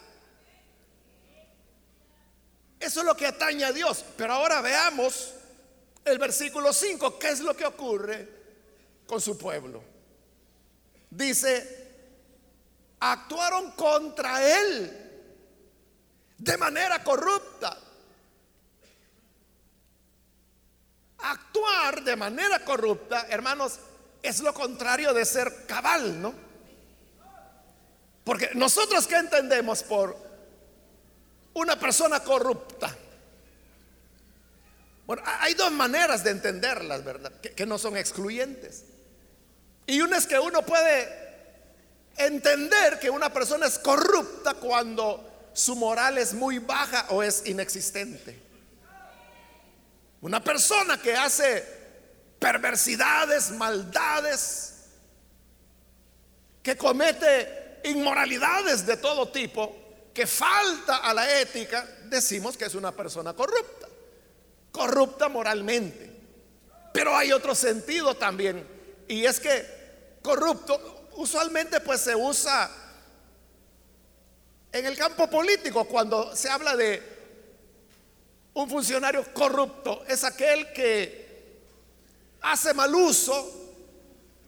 Eso 2.79 3.01
es 3.01 3.05
lo 3.05 3.15
que 3.15 3.27
atañe 3.27 3.63
a 3.63 3.71
Dios. 3.71 4.03
Pero 4.17 4.33
ahora 4.33 4.59
veamos 4.61 5.33
el 6.03 6.17
versículo 6.17 6.73
5. 6.73 7.19
¿Qué 7.19 7.29
es 7.29 7.41
lo 7.41 7.55
que 7.55 7.65
ocurre 7.65 8.27
con 9.05 9.21
su 9.21 9.37
pueblo? 9.37 9.83
Dice, 11.09 11.91
actuaron 12.99 13.71
contra 13.71 14.43
él 14.43 15.11
de 16.37 16.57
manera 16.57 17.03
corrupta. 17.03 17.77
Actuar 21.19 22.03
de 22.03 22.15
manera 22.15 22.65
corrupta, 22.65 23.27
hermanos, 23.29 23.77
es 24.23 24.39
lo 24.39 24.53
contrario 24.55 25.13
de 25.13 25.23
ser 25.23 25.67
cabal, 25.67 26.19
¿no? 26.19 26.50
Porque 28.23 28.51
nosotros 28.53 29.07
qué 29.07 29.15
entendemos 29.15 29.83
por 29.83 30.15
una 31.53 31.77
persona 31.79 32.21
corrupta. 32.21 32.95
Bueno, 35.07 35.23
hay 35.25 35.53
dos 35.55 35.71
maneras 35.71 36.23
de 36.23 36.31
entenderlas, 36.31 37.03
¿verdad? 37.03 37.31
Que, 37.41 37.51
que 37.51 37.65
no 37.65 37.77
son 37.77 37.97
excluyentes. 37.97 38.85
Y 39.87 40.01
una 40.01 40.17
es 40.17 40.27
que 40.27 40.39
uno 40.39 40.61
puede 40.61 41.09
entender 42.17 42.99
que 42.99 43.09
una 43.09 43.33
persona 43.33 43.65
es 43.65 43.79
corrupta 43.79 44.53
cuando 44.53 45.49
su 45.53 45.75
moral 45.75 46.17
es 46.17 46.33
muy 46.33 46.59
baja 46.59 47.07
o 47.09 47.23
es 47.23 47.45
inexistente. 47.45 48.39
Una 50.21 50.43
persona 50.43 51.01
que 51.01 51.15
hace 51.15 51.65
perversidades, 52.39 53.51
maldades, 53.51 54.75
que 56.61 56.77
comete 56.77 57.60
inmoralidades 57.83 58.85
de 58.85 58.97
todo 58.97 59.29
tipo, 59.29 59.75
que 60.13 60.27
falta 60.27 60.97
a 60.97 61.13
la 61.13 61.39
ética, 61.39 61.87
decimos 62.05 62.57
que 62.57 62.65
es 62.65 62.75
una 62.75 62.91
persona 62.91 63.33
corrupta, 63.33 63.87
corrupta 64.71 65.29
moralmente. 65.29 66.11
Pero 66.93 67.15
hay 67.15 67.31
otro 67.31 67.55
sentido 67.55 68.15
también, 68.15 68.67
y 69.07 69.25
es 69.25 69.39
que 69.39 70.17
corrupto 70.21 71.09
usualmente 71.13 71.79
pues 71.81 72.01
se 72.01 72.15
usa 72.15 72.69
en 74.71 74.85
el 74.85 74.97
campo 74.97 75.29
político 75.29 75.85
cuando 75.85 76.35
se 76.35 76.49
habla 76.49 76.75
de 76.75 77.01
un 78.53 78.69
funcionario 78.69 79.25
corrupto. 79.33 80.03
Es 80.07 80.23
aquel 80.23 80.71
que 80.73 81.21
hace 82.41 82.73
mal 82.73 82.93
uso 82.93 83.59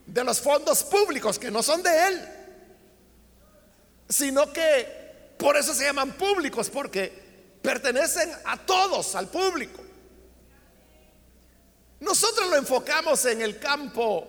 de 0.06 0.24
los 0.24 0.42
fondos 0.42 0.84
públicos 0.84 1.40
que 1.40 1.52
no 1.52 1.64
son 1.64 1.82
de 1.82 2.08
él, 2.08 2.30
sino 4.10 4.52
que 4.52 5.36
por 5.38 5.58
eso 5.58 5.74
se 5.74 5.86
llaman 5.86 6.14
públicos, 6.14 6.70
porque 6.70 7.12
pertenecen 7.62 8.32
a 8.46 8.58
todos, 8.58 9.16
al 9.16 9.30
público. 9.30 9.82
Nosotros 12.00 12.50
lo 12.50 12.58
enfocamos 12.58 13.24
en 13.26 13.42
el 13.42 13.60
campo 13.60 14.28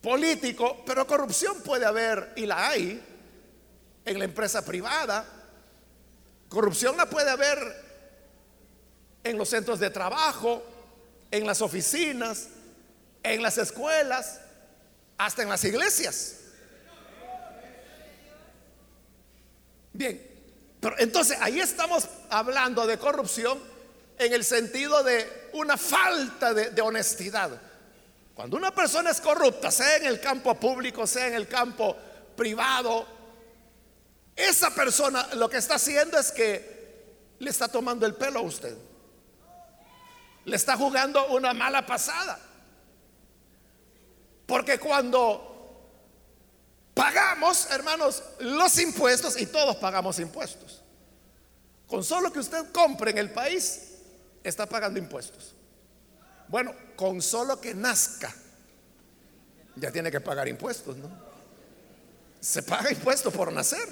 político, 0.00 0.82
pero 0.84 1.06
corrupción 1.06 1.60
puede 1.62 1.86
haber 1.86 2.32
y 2.36 2.46
la 2.46 2.68
hay 2.68 3.00
en 4.04 4.18
la 4.18 4.24
empresa 4.24 4.64
privada. 4.64 5.24
Corrupción 6.48 6.96
la 6.96 7.08
puede 7.08 7.30
haber 7.30 7.58
en 9.22 9.38
los 9.38 9.48
centros 9.48 9.78
de 9.78 9.90
trabajo, 9.90 10.64
en 11.30 11.46
las 11.46 11.62
oficinas, 11.62 12.48
en 13.22 13.42
las 13.42 13.58
escuelas, 13.58 14.40
hasta 15.16 15.42
en 15.42 15.48
las 15.48 15.62
iglesias. 15.64 16.39
Bien, 19.92 20.20
pero 20.80 20.96
entonces 20.98 21.36
ahí 21.40 21.60
estamos 21.60 22.08
hablando 22.30 22.86
de 22.86 22.98
corrupción 22.98 23.58
en 24.18 24.32
el 24.32 24.44
sentido 24.44 25.02
de 25.02 25.50
una 25.54 25.76
falta 25.76 26.54
de, 26.54 26.80
honestidad 26.80 27.50
cuando 28.34 28.56
una 28.56 28.74
persona 28.74 29.10
es 29.10 29.20
corrupta, 29.20 29.70
sea 29.70 29.96
en 29.96 30.06
el 30.06 30.18
campo 30.18 30.54
público, 30.54 31.06
sea 31.06 31.26
en 31.26 31.34
el 31.34 31.46
campo 31.46 31.94
privado, 32.34 33.06
esa 34.34 34.70
persona 34.74 35.28
lo 35.34 35.50
que 35.50 35.58
está 35.58 35.74
haciendo 35.74 36.18
es 36.18 36.32
que 36.32 36.80
le 37.38 37.50
está 37.50 37.68
tomando 37.68 38.06
el 38.06 38.14
pelo 38.14 38.38
a 38.38 38.42
usted. 38.42 38.74
Le 40.46 40.56
está 40.56 40.74
jugando 40.74 41.26
una 41.28 41.52
mala 41.52 41.84
pasada. 41.84 42.40
Porque 44.46 44.78
cuando 44.78 45.49
pagamos, 47.00 47.66
hermanos, 47.70 48.22
los 48.40 48.78
impuestos, 48.78 49.40
y 49.40 49.46
todos 49.46 49.76
pagamos 49.76 50.18
impuestos, 50.18 50.82
con 51.86 52.04
solo 52.04 52.30
que 52.30 52.40
usted 52.40 52.70
compre 52.72 53.10
en 53.10 53.18
el 53.18 53.30
país, 53.30 53.94
está 54.44 54.66
pagando 54.66 54.98
impuestos. 54.98 55.54
Bueno, 56.48 56.74
con 56.96 57.22
solo 57.22 57.58
que 57.58 57.74
nazca, 57.74 58.34
ya 59.76 59.90
tiene 59.90 60.10
que 60.10 60.20
pagar 60.20 60.46
impuestos, 60.46 60.98
¿no? 60.98 61.08
Se 62.38 62.62
paga 62.62 62.92
impuestos 62.92 63.32
por 63.32 63.50
nacer, 63.50 63.88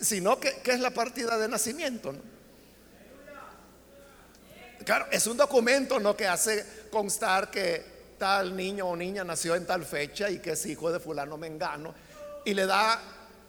sino 0.00 0.40
que, 0.40 0.62
que 0.62 0.72
es 0.72 0.80
la 0.80 0.92
partida 0.92 1.36
de 1.36 1.46
nacimiento, 1.46 2.12
¿no? 2.12 2.20
Claro, 4.86 5.06
es 5.10 5.26
un 5.26 5.36
documento, 5.36 6.00
¿no? 6.00 6.16
Que 6.16 6.26
hace 6.26 6.88
constar 6.90 7.50
que 7.50 7.91
tal 8.22 8.54
niño 8.54 8.86
o 8.86 8.94
niña 8.94 9.24
nació 9.24 9.56
en 9.56 9.66
tal 9.66 9.84
fecha 9.84 10.30
y 10.30 10.38
que 10.38 10.52
es 10.52 10.64
hijo 10.66 10.92
de 10.92 11.00
fulano 11.00 11.36
mengano 11.36 11.92
y 12.44 12.54
le 12.54 12.66
da 12.66 13.02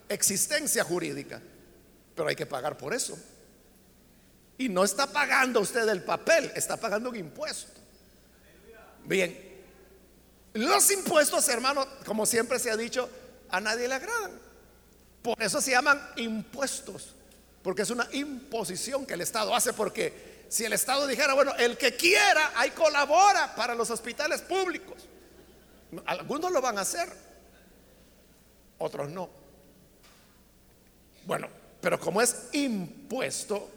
existencia 0.10 0.84
jurídica, 0.84 1.40
pero 2.16 2.28
hay 2.28 2.36
que 2.36 2.48
pagar 2.48 2.76
por 2.76 2.92
eso. 2.92 3.16
Y 4.58 4.70
no 4.70 4.84
está 4.84 5.06
pagando 5.06 5.60
usted 5.60 5.88
el 5.90 6.02
papel, 6.02 6.52
está 6.56 6.76
pagando 6.78 7.12
un 7.12 7.16
impuesto. 7.18 7.80
Bien, 9.06 9.62
Los 10.54 10.90
impuestos, 10.90 11.48
hermano, 11.50 11.86
como 12.04 12.26
siempre 12.26 12.58
se 12.58 12.72
ha 12.72 12.76
dicho, 12.76 13.08
a 13.50 13.62
nadie 13.62 13.88
le 13.88 13.94
agradan. 13.94 14.32
Por 15.22 15.40
eso 15.40 15.62
se 15.62 15.70
llaman 15.70 16.02
impuestos, 16.16 17.14
porque 17.62 17.84
es 17.84 17.92
una 17.92 18.08
imposición 18.12 19.06
que 19.06 19.14
el 19.14 19.22
Estado 19.22 19.54
hace, 19.54 19.72
porque 19.72 20.33
si 20.54 20.64
el 20.64 20.74
Estado 20.74 21.08
dijera, 21.08 21.34
bueno, 21.34 21.56
el 21.56 21.80
que 21.80 21.96
quiera, 21.96 22.52
ahí 22.54 22.70
colabora 22.70 23.56
para 23.56 23.74
los 23.74 23.90
hospitales 23.90 24.44
públicos. 24.44 25.02
Algunos 26.06 26.52
lo 26.52 26.62
van 26.62 26.78
a 26.78 26.82
hacer, 26.82 27.12
otros 28.78 29.10
no. 29.10 29.32
Bueno, 31.26 31.48
pero 31.82 32.00
como 32.00 32.22
es 32.22 32.50
impuesto, 32.52 33.68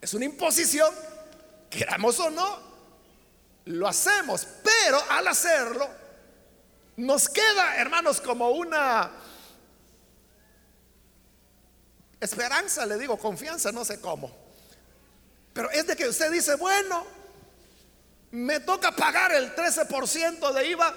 es 0.00 0.14
una 0.14 0.24
imposición, 0.24 0.94
queramos 1.68 2.20
o 2.20 2.30
no, 2.30 2.60
lo 3.64 3.88
hacemos, 3.88 4.46
pero 4.62 5.02
al 5.10 5.26
hacerlo, 5.26 5.88
nos 6.98 7.28
queda, 7.28 7.74
hermanos, 7.74 8.20
como 8.20 8.50
una 8.50 9.10
esperanza, 12.20 12.86
le 12.86 12.98
digo, 12.98 13.18
confianza, 13.18 13.72
no 13.72 13.84
sé 13.84 14.00
cómo. 14.00 14.41
Pero 15.52 15.70
es 15.70 15.86
de 15.86 15.96
que 15.96 16.08
usted 16.08 16.30
dice, 16.30 16.54
bueno, 16.54 17.04
me 18.30 18.60
toca 18.60 18.92
pagar 18.92 19.32
el 19.32 19.54
13% 19.54 20.52
de 20.52 20.66
IVA 20.70 20.94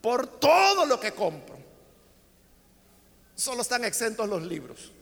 por 0.00 0.26
todo 0.40 0.84
lo 0.86 0.98
que 0.98 1.12
compro. 1.12 1.56
Solo 3.34 3.62
están 3.62 3.84
exentos 3.84 4.28
los 4.28 4.42
libros 4.42 4.92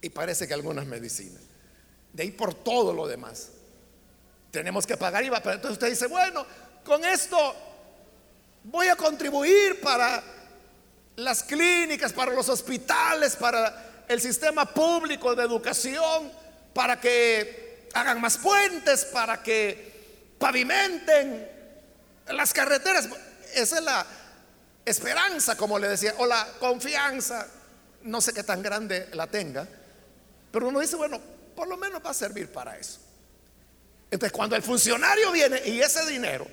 y 0.00 0.10
parece 0.10 0.48
que 0.48 0.54
algunas 0.54 0.86
medicinas. 0.86 1.42
De 2.12 2.22
ahí 2.22 2.30
por 2.30 2.54
todo 2.54 2.92
lo 2.92 3.06
demás. 3.06 3.50
Tenemos 4.50 4.86
que 4.86 4.96
pagar 4.96 5.24
IVA, 5.24 5.42
pero 5.42 5.56
entonces 5.56 5.74
usted 5.74 5.90
dice, 5.90 6.06
bueno, 6.06 6.46
con 6.84 7.04
esto 7.04 7.54
voy 8.64 8.88
a 8.88 8.96
contribuir 8.96 9.80
para 9.80 10.22
las 11.16 11.42
clínicas, 11.42 12.12
para 12.12 12.32
los 12.32 12.48
hospitales, 12.48 13.36
para 13.36 14.04
el 14.08 14.20
sistema 14.20 14.64
público 14.64 15.34
de 15.34 15.42
educación, 15.44 16.32
para 16.76 17.00
que 17.00 17.88
hagan 17.94 18.20
más 18.20 18.36
puentes, 18.36 19.06
para 19.06 19.42
que 19.42 20.34
pavimenten 20.38 21.48
las 22.28 22.52
carreteras. 22.52 23.08
Esa 23.54 23.78
es 23.78 23.82
la 23.82 24.06
esperanza, 24.84 25.56
como 25.56 25.78
le 25.78 25.88
decía, 25.88 26.12
o 26.18 26.26
la 26.26 26.46
confianza, 26.60 27.46
no 28.02 28.20
sé 28.20 28.34
qué 28.34 28.42
tan 28.42 28.62
grande 28.62 29.08
la 29.14 29.26
tenga, 29.26 29.66
pero 30.52 30.68
uno 30.68 30.80
dice, 30.80 30.96
bueno, 30.96 31.18
por 31.56 31.66
lo 31.66 31.78
menos 31.78 32.04
va 32.04 32.10
a 32.10 32.14
servir 32.14 32.52
para 32.52 32.76
eso. 32.76 32.98
Entonces, 34.10 34.36
cuando 34.36 34.54
el 34.54 34.62
funcionario 34.62 35.32
viene 35.32 35.62
y 35.64 35.80
ese 35.80 36.04
dinero, 36.04 36.46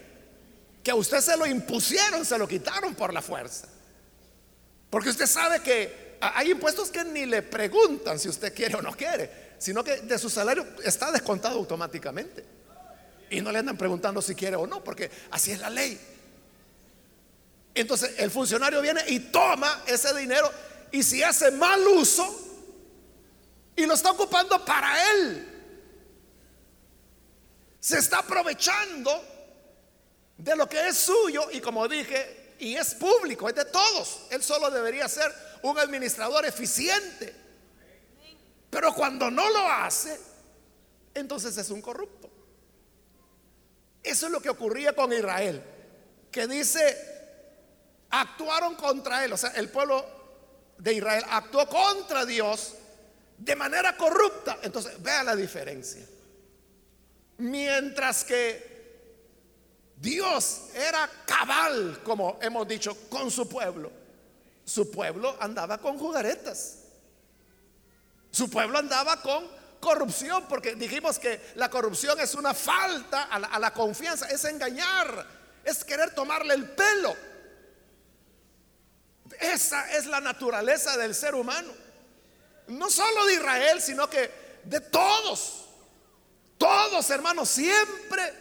que 0.81 0.91
a 0.91 0.95
usted 0.95 1.19
se 1.19 1.35
lo 1.35 1.45
impusieron, 1.45 2.23
se 2.23 2.37
lo 2.37 2.47
quitaron 2.47 2.95
por 2.95 3.13
la 3.13 3.21
fuerza. 3.21 3.67
Porque 4.89 5.09
usted 5.09 5.27
sabe 5.27 5.59
que 5.59 6.17
hay 6.21 6.51
impuestos 6.51 6.89
que 6.91 7.03
ni 7.03 7.25
le 7.25 7.41
preguntan 7.41 8.17
si 8.19 8.29
usted 8.29 8.55
quiere 8.55 8.75
o 8.75 8.81
no 8.81 8.95
quiere, 8.95 9.42
sino 9.63 9.81
que 9.81 10.01
de 10.01 10.19
su 10.19 10.29
salario 10.29 10.67
está 10.83 11.09
descontado 11.09 11.57
automáticamente. 11.57 12.43
Y 13.29 13.39
no 13.39 13.49
le 13.49 13.59
andan 13.59 13.77
preguntando 13.77 14.21
si 14.21 14.35
quiere 14.35 14.57
o 14.57 14.67
no, 14.67 14.83
porque 14.83 15.09
así 15.31 15.51
es 15.51 15.59
la 15.59 15.69
ley. 15.69 15.97
Entonces 17.73 18.15
el 18.17 18.29
funcionario 18.29 18.81
viene 18.81 19.01
y 19.07 19.19
toma 19.21 19.83
ese 19.87 20.13
dinero 20.15 20.51
y 20.91 21.01
si 21.01 21.23
hace 21.23 21.49
mal 21.51 21.79
uso, 21.87 22.41
y 23.77 23.85
lo 23.85 23.93
está 23.93 24.11
ocupando 24.11 24.65
para 24.65 25.11
él. 25.11 25.47
Se 27.79 27.99
está 27.99 28.19
aprovechando 28.19 29.11
de 30.37 30.57
lo 30.57 30.67
que 30.67 30.89
es 30.89 30.97
suyo 30.97 31.49
y 31.53 31.61
como 31.61 31.87
dije, 31.87 32.55
y 32.59 32.75
es 32.75 32.95
público, 32.95 33.47
es 33.47 33.55
de 33.55 33.63
todos. 33.63 34.23
Él 34.29 34.43
solo 34.43 34.69
debería 34.69 35.07
ser 35.07 35.33
un 35.61 35.79
administrador 35.79 36.45
eficiente. 36.45 37.42
Pero 38.73 38.91
cuando 38.91 39.29
no 39.29 39.47
lo 39.51 39.69
hace, 39.69 40.19
entonces 41.13 41.55
es 41.55 41.69
un 41.69 41.79
corrupto. 41.79 42.27
Eso 44.01 44.25
es 44.25 44.31
lo 44.31 44.41
que 44.41 44.49
ocurría 44.49 44.93
con 44.93 45.13
Israel, 45.13 45.63
que 46.31 46.47
dice, 46.47 46.97
actuaron 48.09 48.75
contra 48.75 49.23
él, 49.23 49.31
o 49.31 49.37
sea, 49.37 49.51
el 49.51 49.69
pueblo 49.69 50.03
de 50.79 50.91
Israel 50.91 51.23
actuó 51.29 51.69
contra 51.69 52.25
Dios 52.25 52.73
de 53.37 53.55
manera 53.55 53.95
corrupta. 53.95 54.57
Entonces, 54.63 55.01
vea 55.03 55.21
la 55.23 55.35
diferencia. 55.35 56.03
Mientras 57.37 58.23
que 58.23 58.73
Dios 59.97 60.69
era 60.73 61.07
cabal, 61.27 62.01
como 62.03 62.39
hemos 62.41 62.67
dicho, 62.67 63.07
con 63.07 63.29
su 63.29 63.47
pueblo, 63.47 63.91
su 64.65 64.89
pueblo 64.89 65.37
andaba 65.39 65.77
con 65.77 65.99
jugaretas. 65.99 66.82
Su 68.33 68.49
pueblo 68.49 68.79
andaba 68.79 69.21
con 69.21 69.47
corrupción, 69.79 70.45
porque 70.49 70.73
dijimos 70.73 71.19
que 71.19 71.51
la 71.53 71.69
corrupción 71.69 72.19
es 72.19 72.33
una 72.33 72.55
falta 72.55 73.25
a 73.25 73.59
la, 73.59 73.71
confianza, 73.71 74.27
es 74.27 74.43
engañar, 74.45 75.27
es 75.63 75.85
querer 75.85 76.15
tomarle 76.15 76.55
el 76.55 76.67
pelo. 76.71 77.15
Esa 79.39 79.91
es 79.91 80.07
la 80.07 80.19
naturaleza 80.19 80.97
del 80.97 81.13
ser 81.13 81.35
humano. 81.35 81.71
No 82.69 82.89
solo 82.89 83.23
de 83.27 83.35
Israel, 83.35 83.79
sino 83.83 84.09
que 84.09 84.31
de 84.63 84.81
todos. 84.81 85.65
Todos, 86.57 87.07
hermanos, 87.11 87.49
siempre 87.49 88.33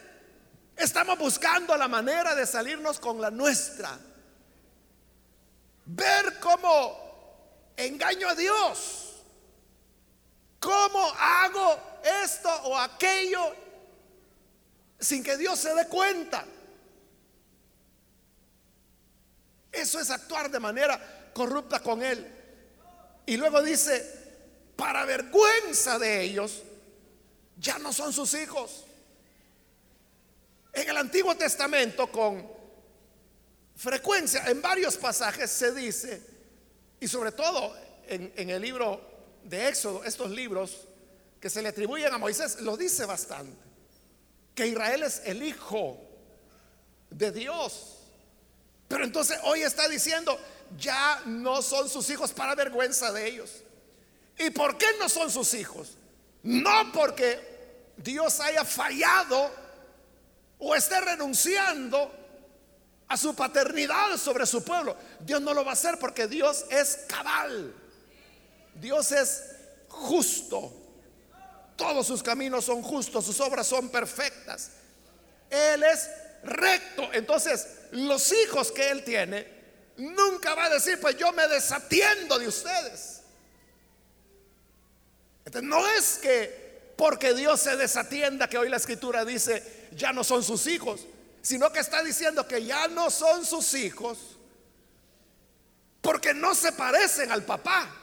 estamos 0.74 1.18
buscando 1.18 1.76
la 1.76 1.87
manera 1.87 2.35
de 2.35 2.46
salirnos 2.46 2.98
con 2.98 3.20
la 3.20 3.31
nuestra. 3.31 3.98
Ver 5.85 6.40
cómo 6.40 7.74
engaño 7.76 8.31
a 8.31 8.35
Dios. 8.35 9.12
¿Cómo 10.62 11.12
hago 11.18 11.77
esto 12.25 12.48
o 12.64 12.79
aquello 12.79 13.53
sin 15.01 15.25
que 15.25 15.37
Dios 15.37 15.59
se 15.59 15.75
dé 15.75 15.88
cuenta? 15.88 16.44
Eso 19.72 19.98
es 19.98 20.11
actuar 20.11 20.51
de 20.51 20.61
manera 20.61 21.31
corrupta 21.35 21.81
con 21.81 22.03
Él. 22.03 22.31
Y 23.27 23.37
luego 23.37 23.61
dice, 23.61 24.22
para 24.77 25.05
vergüenza 25.05 25.98
de 25.98 26.22
ellos, 26.22 26.62
ya 27.57 27.79
no 27.79 27.92
son 27.92 28.12
sus 28.12 28.33
hijos. 28.35 28.85
En 30.72 30.88
el 30.88 30.96
Antiguo 30.96 31.35
Testamento 31.37 32.07
con 32.11 32.51
frecuencia, 33.75 34.44
en 34.46 34.62
varios 34.62 34.96
pasajes 34.96 35.51
se 35.51 35.75
dice, 35.75 36.22
y 37.01 37.09
sobre 37.09 37.33
todo 37.33 37.75
en, 38.07 38.51
el 38.51 38.62
libro 38.62 39.12
de 39.44 39.68
Éxodo, 39.68 40.05
estos 40.05 40.31
libros 40.31 40.88
que 41.40 41.50
se 41.50 41.61
le 41.61 41.68
atribuyen 41.68 42.12
a 42.12 42.18
Moisés, 42.18 42.61
lo 42.61 42.76
dice 42.76 43.05
bastante, 43.05 43.59
que 44.55 44.66
Israel 44.66 45.02
es 45.02 45.22
el 45.24 45.42
hijo 45.42 45.98
de 47.11 47.33
Dios. 47.33 47.98
Pero 48.88 49.05
entonces 49.05 49.38
hoy 49.44 49.62
está 49.62 49.88
diciendo, 49.88 50.38
ya 50.78 51.22
no 51.26 51.62
son 51.62 51.88
sus 51.88 52.09
hijos 52.11 52.33
para 52.33 52.55
vergüenza 52.55 53.11
de 53.12 53.26
ellos. 53.28 53.50
¿Y 54.38 54.50
por 54.50 54.78
qué 54.78 54.87
no 54.98 55.09
son 55.09 55.31
sus 55.31 55.55
hijos? 55.55 55.96
No 56.42 56.92
porque 56.92 57.92
Dios 57.96 58.40
haya 58.40 58.64
fallado 58.64 59.50
o 60.59 60.74
esté 60.74 61.00
renunciando 61.00 62.11
a 63.09 63.16
su 63.16 63.35
paternidad 63.35 64.16
sobre 64.16 64.46
su 64.46 64.62
pueblo. 64.64 64.96
Dios 65.20 65.40
no 65.40 65.52
lo 65.52 65.64
va 65.64 65.72
a 65.72 65.74
hacer 65.74 65.98
porque 65.98 66.26
Dios 66.28 66.64
es 66.70 67.05
cabal. 67.09 67.74
Dios 68.74 69.12
es 69.12 69.42
justo. 69.88 70.72
Todos 71.76 72.06
sus 72.06 72.22
caminos 72.22 72.64
son 72.64 72.82
justos, 72.82 73.24
sus 73.24 73.40
obras 73.40 73.66
son 73.66 73.88
perfectas. 73.88 74.70
Él 75.50 75.82
es 75.82 76.08
recto. 76.44 77.12
Entonces, 77.12 77.66
los 77.92 78.32
hijos 78.32 78.72
que 78.72 78.90
Él 78.90 79.04
tiene 79.04 79.46
nunca 79.96 80.54
va 80.54 80.64
a 80.64 80.70
decir, 80.70 81.00
pues 81.00 81.16
yo 81.16 81.32
me 81.32 81.46
desatiendo 81.48 82.38
de 82.38 82.48
ustedes. 82.48 83.20
No 85.62 85.87
es 85.88 86.18
que 86.22 86.92
porque 86.96 87.35
Dios 87.35 87.61
se 87.61 87.76
desatienda, 87.76 88.48
que 88.48 88.58
hoy 88.58 88.68
la 88.68 88.76
escritura 88.76 89.24
dice, 89.24 89.88
ya 89.92 90.12
no 90.12 90.22
son 90.24 90.42
sus 90.42 90.66
hijos, 90.66 91.06
sino 91.42 91.72
que 91.72 91.80
está 91.80 92.02
diciendo 92.02 92.46
que 92.46 92.64
ya 92.64 92.87
no 92.88 93.11
son 93.11 93.44
sus 93.44 93.74
hijos 93.74 94.38
porque 96.00 96.35
no 96.35 96.54
se 96.54 96.72
parecen 96.72 97.30
al 97.32 97.44
papá. 97.44 98.01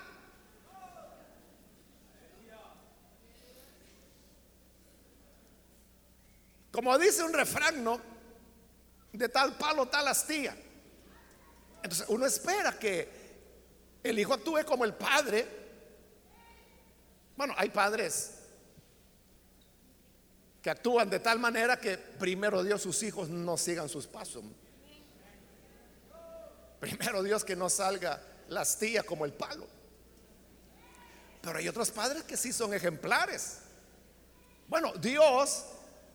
Como 6.79 6.97
dice 6.97 7.23
un 7.23 7.33
refrán, 7.33 7.83
¿no? 7.83 7.99
De 9.11 9.27
tal 9.27 9.57
palo, 9.57 9.89
tal 9.89 10.07
astilla. 10.07 10.55
Entonces 11.83 12.05
uno 12.07 12.25
espera 12.25 12.79
que 12.79 13.99
el 14.01 14.17
hijo 14.17 14.33
actúe 14.33 14.63
como 14.65 14.85
el 14.85 14.93
padre. 14.93 15.45
Bueno, 17.35 17.53
hay 17.57 17.69
padres 17.69 18.31
que 20.61 20.69
actúan 20.69 21.09
de 21.09 21.19
tal 21.19 21.37
manera 21.37 21.77
que 21.77 21.97
primero 21.97 22.63
Dios 22.63 22.81
sus 22.81 23.03
hijos 23.03 23.27
no 23.27 23.57
sigan 23.57 23.89
sus 23.89 24.07
pasos. 24.07 24.45
Primero 26.79 27.23
Dios 27.23 27.43
que 27.43 27.57
no 27.57 27.69
salga 27.69 28.23
la 28.47 28.61
astilla 28.61 29.03
como 29.03 29.25
el 29.25 29.33
palo. 29.33 29.67
Pero 31.41 31.57
hay 31.57 31.67
otros 31.67 31.91
padres 31.91 32.23
que 32.23 32.37
sí 32.37 32.53
son 32.53 32.73
ejemplares. 32.73 33.63
Bueno, 34.69 34.93
Dios 34.93 35.65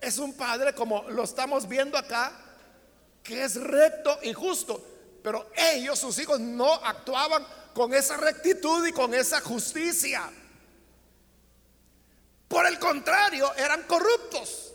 es 0.04 0.18
un 0.18 0.34
padre 0.34 0.74
como 0.74 1.08
lo 1.10 1.24
estamos 1.24 1.66
viendo 1.66 1.96
acá, 1.96 2.32
que 3.22 3.42
es 3.42 3.56
recto 3.56 4.18
y 4.22 4.32
justo. 4.32 4.82
Pero 5.22 5.50
ellos, 5.56 5.98
sus 5.98 6.18
hijos, 6.18 6.38
no 6.38 6.72
actuaban 6.72 7.46
con 7.72 7.94
esa 7.94 8.16
rectitud 8.18 8.86
y 8.86 8.92
con 8.92 9.14
esa 9.14 9.40
justicia. 9.40 10.30
Por 12.46 12.66
el 12.66 12.78
contrario, 12.78 13.52
eran 13.54 13.84
corruptos. 13.84 14.72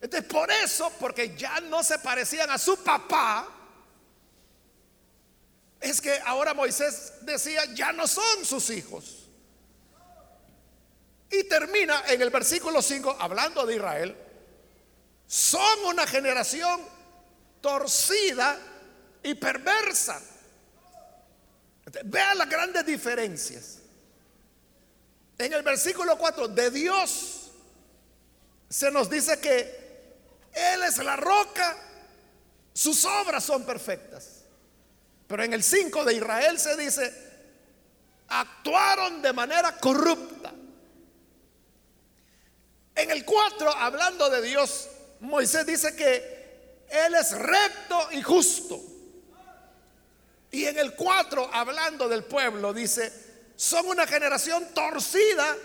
Entonces, 0.00 0.30
por 0.30 0.50
eso, 0.50 0.92
porque 1.00 1.34
ya 1.36 1.60
no 1.62 1.82
se 1.82 1.98
parecían 1.98 2.50
a 2.50 2.58
su 2.58 2.76
papá, 2.84 3.48
es 5.80 6.00
que 6.00 6.20
ahora 6.26 6.54
Moisés 6.54 7.14
decía, 7.22 7.64
ya 7.74 7.92
no 7.92 8.06
son 8.06 8.44
sus 8.44 8.68
hijos. 8.70 9.17
Y 11.30 11.44
termina 11.44 12.04
en 12.06 12.22
el 12.22 12.30
versículo 12.30 12.80
5 12.80 13.16
hablando 13.18 13.66
de 13.66 13.76
Israel. 13.76 14.16
Son 15.26 15.84
una 15.84 16.06
generación 16.06 16.80
torcida 17.60 18.58
y 19.22 19.34
perversa. 19.34 20.20
Vean 22.04 22.38
las 22.38 22.48
grandes 22.48 22.84
diferencias. 22.86 23.78
En 25.36 25.52
el 25.52 25.62
versículo 25.62 26.16
4 26.18 26.48
de 26.48 26.70
Dios 26.70 27.50
se 28.68 28.90
nos 28.90 29.08
dice 29.08 29.38
que 29.38 30.16
Él 30.52 30.82
es 30.82 30.98
la 30.98 31.16
roca, 31.16 31.76
sus 32.72 33.04
obras 33.04 33.44
son 33.44 33.64
perfectas. 33.64 34.44
Pero 35.26 35.44
en 35.44 35.52
el 35.52 35.62
5 35.62 36.04
de 36.04 36.14
Israel 36.14 36.58
se 36.58 36.76
dice, 36.76 37.12
actuaron 38.28 39.22
de 39.22 39.32
manera 39.32 39.76
corrupta. 39.76 40.52
En 42.98 43.12
el 43.12 43.24
4, 43.24 43.76
hablando 43.76 44.28
de 44.28 44.42
Dios, 44.42 44.88
Moisés 45.20 45.64
dice 45.64 45.94
que 45.94 46.82
Él 46.88 47.14
es 47.14 47.30
recto 47.30 48.08
y 48.10 48.20
justo. 48.22 48.82
Y 50.50 50.64
en 50.64 50.76
el 50.80 50.96
4, 50.96 51.48
hablando 51.52 52.08
del 52.08 52.24
pueblo, 52.24 52.74
dice, 52.74 53.12
son 53.54 53.86
una 53.86 54.04
generación 54.04 54.74
torcida 54.74 55.56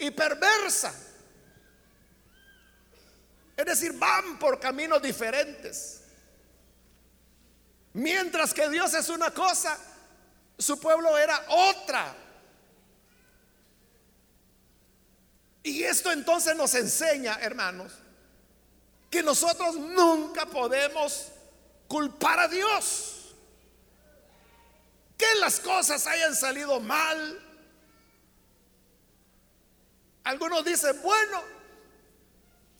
y 0.00 0.10
perversa. 0.10 0.92
Es 3.56 3.66
decir, 3.66 3.92
van 3.92 4.40
por 4.40 4.58
caminos 4.58 5.00
diferentes. 5.00 6.00
Mientras 7.92 8.52
que 8.52 8.68
Dios 8.68 8.94
es 8.94 9.08
una 9.10 9.30
cosa, 9.30 9.78
su 10.58 10.80
pueblo 10.80 11.16
era 11.16 11.40
otra. 11.50 12.16
Y 15.70 15.84
esto 15.84 16.10
entonces 16.10 16.56
nos 16.56 16.74
enseña, 16.74 17.38
hermanos, 17.40 17.92
que 19.08 19.22
nosotros 19.22 19.76
nunca 19.76 20.44
podemos 20.46 21.28
culpar 21.86 22.40
a 22.40 22.48
Dios. 22.48 23.36
Que 25.16 25.32
las 25.38 25.60
cosas 25.60 26.08
hayan 26.08 26.34
salido 26.34 26.80
mal. 26.80 27.40
Algunos 30.24 30.64
dicen, 30.64 31.00
bueno, 31.02 31.40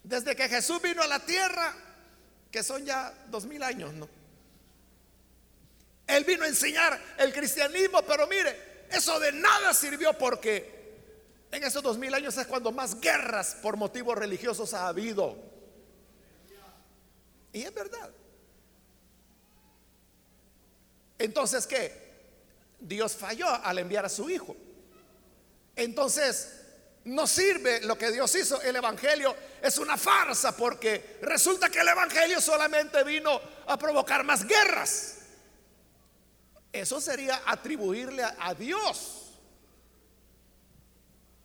desde 0.02 0.34
que 0.34 0.48
Jesús 0.48 0.82
vino 0.82 1.00
a 1.00 1.06
la 1.06 1.20
tierra, 1.20 1.72
que 2.50 2.64
son 2.64 2.84
ya 2.84 3.14
dos 3.28 3.46
mil 3.46 3.62
años, 3.62 3.92
¿no? 3.92 4.08
Él 6.08 6.24
vino 6.24 6.42
a 6.42 6.48
enseñar 6.48 7.00
el 7.18 7.32
cristianismo, 7.32 8.02
pero 8.02 8.26
mire, 8.26 8.86
eso 8.90 9.20
de 9.20 9.30
nada 9.30 9.72
sirvió 9.74 10.12
porque 10.18 10.79
en 11.50 11.64
esos 11.64 11.82
dos 11.82 11.98
mil 11.98 12.14
años 12.14 12.36
es 12.36 12.46
cuando 12.46 12.72
más 12.72 13.00
guerras 13.00 13.56
por 13.60 13.76
motivos 13.76 14.16
religiosos 14.16 14.72
ha 14.74 14.88
habido. 14.88 15.36
Y 17.52 17.62
es 17.62 17.74
verdad. 17.74 18.10
Entonces, 21.18 21.66
¿qué? 21.66 22.10
Dios 22.78 23.14
falló 23.14 23.48
al 23.48 23.78
enviar 23.78 24.06
a 24.06 24.08
su 24.08 24.30
Hijo. 24.30 24.56
Entonces, 25.76 26.60
no 27.04 27.26
sirve 27.26 27.80
lo 27.82 27.96
que 27.96 28.10
Dios 28.10 28.34
hizo. 28.34 28.60
El 28.62 28.76
Evangelio 28.76 29.34
es 29.62 29.78
una 29.78 29.96
farsa 29.96 30.56
porque 30.56 31.18
resulta 31.22 31.68
que 31.68 31.80
el 31.80 31.88
Evangelio 31.88 32.40
solamente 32.40 33.02
vino 33.04 33.40
a 33.66 33.78
provocar 33.78 34.24
más 34.24 34.46
guerras. 34.46 35.16
Eso 36.72 37.00
sería 37.00 37.42
atribuirle 37.46 38.22
a, 38.22 38.54
Dios 38.54 39.19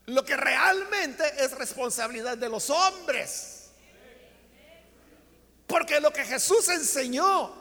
lo 0.08 0.24
que 0.24 0.38
realmente 0.38 1.24
es 1.44 1.52
responsabilidad 1.52 2.38
de 2.38 2.50
los 2.50 2.70
hombres. 2.70 3.70
Porque 5.68 6.00
lo 6.00 6.12
que 6.12 6.24
Jesús 6.24 6.70
enseñó, 6.70 7.54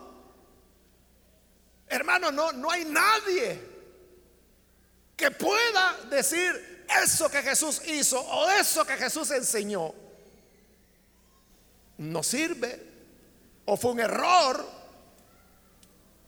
hermano, 1.87 2.31
no, 2.31 2.51
no 2.51 2.69
hay 2.69 2.85
nadie 2.85 3.59
que 5.15 5.31
pueda 5.31 5.97
decir 6.09 6.85
eso 7.03 7.29
que 7.29 7.41
Jesús 7.41 7.81
hizo 7.87 8.19
o 8.19 8.49
eso 8.51 8.85
que 8.85 8.93
Jesús 8.93 9.31
enseñó. 9.31 9.93
No 11.97 12.21
sirve 12.21 12.83
o 13.65 13.75
fue 13.77 13.91
un 13.91 13.99
error. 14.01 14.75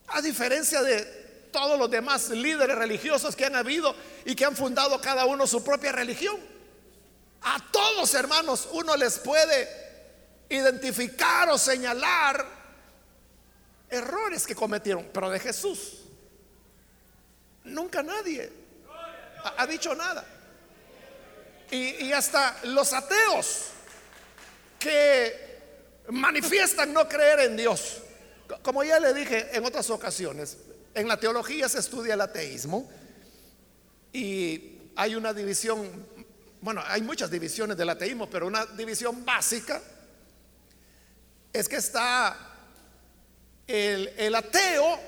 A 0.08 0.22
diferencia 0.22 0.82
de 0.82 1.17
todos 1.58 1.80
los 1.80 1.90
demás 1.90 2.30
líderes 2.30 2.78
religiosos 2.78 3.36
que 3.36 3.44
han 3.44 3.56
habido 3.56 3.96
y 4.26 4.36
que 4.36 4.46
han 4.46 4.56
fundado 4.56 5.02
cada 5.02 5.26
uno 5.26 5.48
su 5.48 5.64
propia 5.64 5.92
religión. 5.92 6.38
A 7.42 7.58
todos, 7.72 8.14
hermanos, 8.14 8.70
uno 8.74 8.96
les 8.96 9.18
puede 9.18 9.68
identificar 10.50 11.50
o 11.50 11.58
señalar 11.58 12.46
errores 13.90 14.46
que 14.46 14.54
cometieron, 14.54 15.10
pero 15.12 15.32
de 15.32 15.40
Jesús 15.40 16.02
nunca 17.64 18.04
nadie 18.04 18.52
ha, 19.58 19.66
dicho 19.66 19.96
nada. 19.96 20.24
Y, 21.72 22.12
hasta 22.12 22.56
los 22.66 22.94
ateos 22.94 23.70
que 24.78 25.58
manifiestan 26.10 26.94
no 26.94 27.10
creer 27.10 27.40
en 27.40 27.58
Dios, 27.58 27.98
como 28.62 28.84
ya 28.84 29.00
le 29.00 29.16
dije 29.16 29.50
en 29.58 29.66
otras 29.66 29.90
ocasiones, 29.90 30.58
en 30.98 31.08
la 31.08 31.20
teología 31.20 31.70
se 31.70 31.78
estudia 31.78 32.16
el 32.16 32.22
ateísmo 32.22 32.90
y 34.12 34.92
hay 34.96 35.14
una 35.14 35.32
división, 35.32 36.08
bueno, 36.60 36.82
hay 36.88 37.04
muchas 37.04 37.30
divisiones 37.30 37.78
del 37.78 37.90
ateísmo, 37.90 38.28
pero 38.28 38.48
una 38.48 38.66
división 38.66 39.24
básica 39.24 39.80
es 41.54 41.70
que 41.70 41.76
está 41.76 42.36
el, 43.68 44.34
ateo 44.34 45.00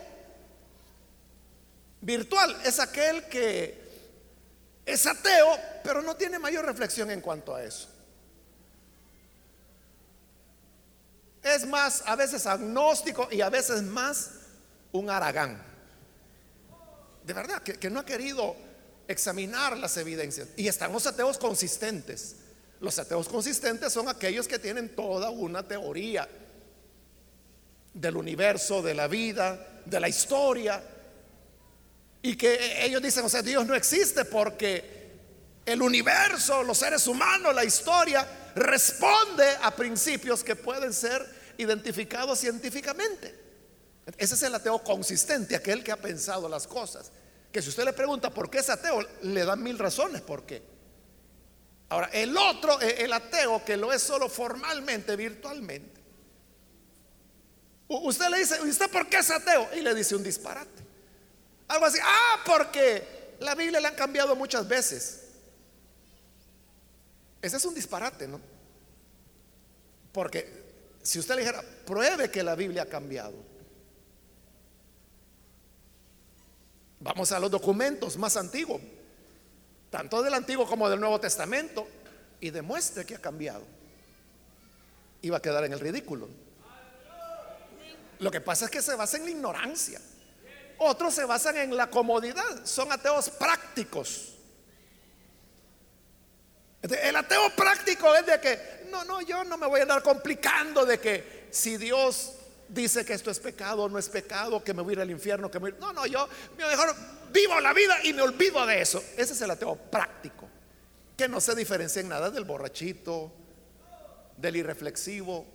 virtual, 2.02 2.56
es 2.64 2.80
aquel 2.80 3.24
que 3.26 3.90
es 4.86 5.08
ateo, 5.08 5.58
pero 5.84 6.04
no 6.04 6.16
tiene 6.16 6.38
mayor 6.38 6.66
reflexión 6.66 7.10
en 7.10 7.20
cuanto 7.20 7.56
a 7.56 7.64
eso. 7.64 7.90
Es 11.42 11.66
más, 11.66 12.04
a 12.06 12.16
veces 12.16 12.46
agnóstico 12.46 13.28
y 13.32 13.42
a 13.42 13.50
veces 13.50 13.82
más 13.82 14.34
un 14.92 15.10
aragán 15.10 15.69
de 17.24 17.34
verdad, 17.34 17.62
que, 17.62 17.90
no 17.90 18.00
ha 18.00 18.06
querido 18.06 18.56
examinar 19.08 19.78
las 19.78 19.98
evidencias. 19.98 20.48
Y 20.56 20.68
están 20.68 20.92
los 20.92 21.06
ateos 21.08 21.38
consistentes. 21.38 22.36
Los 22.80 22.98
ateos 22.98 23.28
consistentes 23.28 23.92
son 23.92 24.08
aquellos 24.08 24.48
que 24.48 24.60
tienen 24.60 24.96
toda 24.96 25.30
una 25.30 25.68
teoría 25.68 26.28
del 27.94 28.16
universo, 28.18 28.82
de 28.82 28.94
la 28.94 29.08
vida, 29.08 29.82
de 29.86 30.00
la 30.00 30.08
historia. 30.08 30.82
Y 32.22 32.36
que 32.36 32.86
ellos 32.86 33.02
dicen, 33.02 33.26
o 33.26 33.30
sea, 33.30 33.42
Dios 33.42 33.66
no 33.66 33.76
existe 33.76 34.26
porque 34.26 35.00
el 35.66 35.82
universo, 35.82 36.64
los 36.64 36.78
seres 36.78 37.06
humanos, 37.08 37.54
la 37.54 37.64
historia, 37.64 38.28
responde 38.56 39.46
a 39.62 39.72
principios 39.76 40.44
que 40.44 40.56
pueden 40.56 40.94
ser 40.94 41.26
identificados 41.58 42.40
científicamente. 42.40 43.49
Ese 44.18 44.36
es 44.36 44.44
el 44.44 44.56
ateo 44.56 44.84
consistente, 44.84 45.56
aquel 45.56 45.84
que 45.84 45.92
ha 45.92 45.98
pensado 45.98 46.48
las 46.50 46.68
cosas. 46.68 47.12
Que 47.52 47.62
si 47.62 47.70
usted 47.70 47.86
le 47.86 47.94
pregunta 47.94 48.30
por 48.30 48.50
qué 48.50 48.60
es 48.60 48.70
ateo, 48.70 49.02
le 49.22 49.46
dan 49.46 49.62
mil 49.62 49.78
razones 49.78 50.22
por 50.22 50.44
qué. 50.44 50.62
Ahora, 51.90 52.10
el 52.14 52.36
otro, 52.38 52.80
e, 52.82 53.04
el 53.04 53.12
ateo, 53.14 53.64
que 53.66 53.76
lo 53.76 53.92
es 53.92 54.02
solo 54.02 54.30
formalmente, 54.30 55.16
virtualmente. 55.16 56.00
Usted 57.88 58.30
le 58.30 58.38
dice, 58.40 58.62
¿usted 58.62 58.90
por 58.92 59.10
qué 59.10 59.18
es 59.18 59.32
ateo? 59.32 59.68
Y 59.76 59.82
le 59.82 59.96
dice 59.96 60.16
un 60.16 60.24
disparate. 60.24 60.84
Algo 61.68 61.86
así, 61.86 61.98
ah, 62.04 62.44
porque 62.46 63.36
la 63.40 63.56
Biblia 63.56 63.80
la 63.80 63.90
han 63.90 63.96
cambiado 63.96 64.36
muchas 64.36 64.68
veces. 64.68 65.22
Ese 67.42 67.58
es 67.58 67.66
un 67.66 67.74
disparate, 67.74 68.28
¿no? 68.28 68.40
Porque 70.12 70.64
si 71.02 71.18
usted 71.18 71.36
le 71.36 71.42
dijera, 71.42 71.64
pruebe 71.86 72.30
que 72.30 72.44
la 72.44 72.56
Biblia 72.56 72.84
ha 72.84 72.86
cambiado. 72.86 73.49
Vamos 77.00 77.32
a 77.32 77.40
los 77.40 77.50
documentos 77.50 78.18
más 78.18 78.36
antiguos, 78.36 78.82
tanto 79.90 80.22
del 80.22 80.34
Antiguo 80.34 80.68
como 80.68 80.90
del 80.90 81.00
Nuevo 81.00 81.20
Testamento, 81.20 81.88
y 82.42 82.50
demuestre 82.50 83.06
que 83.06 83.16
ha 83.16 83.22
cambiado. 83.22 83.64
Iba 85.22 85.38
a 85.38 85.42
quedar 85.42 85.64
en 85.64 85.74
el 85.74 85.80
ridículo. 85.80 86.28
Lo 88.20 88.32
que 88.32 88.42
pasa 88.42 88.66
es 88.66 88.72
que 88.72 88.82
se 88.82 88.96
basa 88.96 89.18
en 89.18 89.26
la 89.26 89.32
ignorancia. 89.32 90.02
Otros 90.78 91.14
se 91.14 91.26
basan 91.26 91.58
en 91.58 91.76
la 91.76 91.90
comodidad. 91.90 92.66
Son 92.66 92.92
ateos 92.92 93.30
prácticos. 93.30 94.36
El 96.82 97.16
ateo 97.16 97.54
práctico 97.56 98.14
es 98.16 98.26
de 98.26 98.40
que, 98.40 98.88
no, 98.90 99.04
no, 99.04 99.22
yo 99.22 99.44
no 99.44 99.58
me 99.58 99.68
voy 99.68 99.82
a 99.82 99.84
andar 99.84 100.02
complicando 100.02 100.86
de 100.86 101.00
que 101.00 101.48
si 101.52 101.78
Dios 101.78 102.36
dice 102.70 103.04
que 103.04 103.14
esto 103.14 103.32
es 103.32 103.40
pecado, 103.40 103.90
no 103.90 103.98
es 103.98 104.08
pecado, 104.08 104.64
que 104.64 104.74
me 104.74 104.82
voy 104.82 104.92
a 104.92 104.94
ir 104.94 105.02
al 105.02 105.12
infierno, 105.12 105.50
que 105.50 105.60
me 105.60 105.72
No, 105.74 105.92
no, 105.92 106.06
yo 106.06 106.28
mejor 106.58 106.96
vivo 107.32 107.60
la 107.60 107.74
vida 107.74 107.98
y 108.04 108.14
me 108.14 108.22
olvido 108.22 108.66
de 108.66 108.82
eso. 108.82 109.04
Ese 109.18 109.34
es 109.34 109.42
el 109.42 109.52
ateo 109.52 109.76
práctico, 109.76 110.48
que 111.18 111.28
no 111.28 111.42
se 111.42 111.56
diferencia 111.56 112.00
en 112.00 112.10
nada 112.10 112.30
del 112.30 112.46
borrachito, 112.46 113.32
del 114.38 114.56
irreflexivo. 114.56 115.46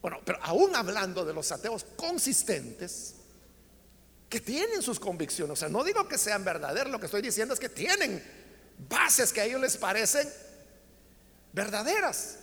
Bueno, 0.00 0.20
pero 0.24 0.38
aún 0.42 0.74
hablando 0.76 1.24
de 1.24 1.32
los 1.32 1.50
ateos 1.52 1.84
consistentes, 1.96 3.16
que 4.28 4.40
tienen 4.40 4.82
sus 4.82 4.98
convicciones, 4.98 5.52
o 5.52 5.56
sea, 5.56 5.68
no 5.68 5.84
digo 5.84 6.08
que 6.08 6.18
sean 6.18 6.44
verdaderos, 6.44 6.90
lo 6.90 6.98
que 6.98 7.06
estoy 7.06 7.22
diciendo 7.22 7.54
es 7.54 7.60
que 7.60 7.68
tienen 7.68 8.22
bases 8.88 9.32
que 9.32 9.42
a 9.42 9.44
ellos 9.44 9.60
les 9.60 9.76
parecen 9.76 10.28
verdaderas. 11.52 12.38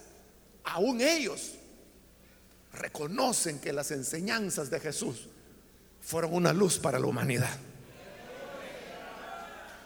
Aún 0.64 1.02
ellos 1.02 1.54
reconocen 2.74 3.60
que 3.60 3.74
las 3.74 3.92
enseñanzas 3.92 4.70
de 4.70 4.80
Jesús 4.80 5.28
fueron 6.02 6.34
una 6.34 6.54
luz 6.54 6.78
para 6.78 7.00
la 7.00 7.08
humanidad. 7.08 7.58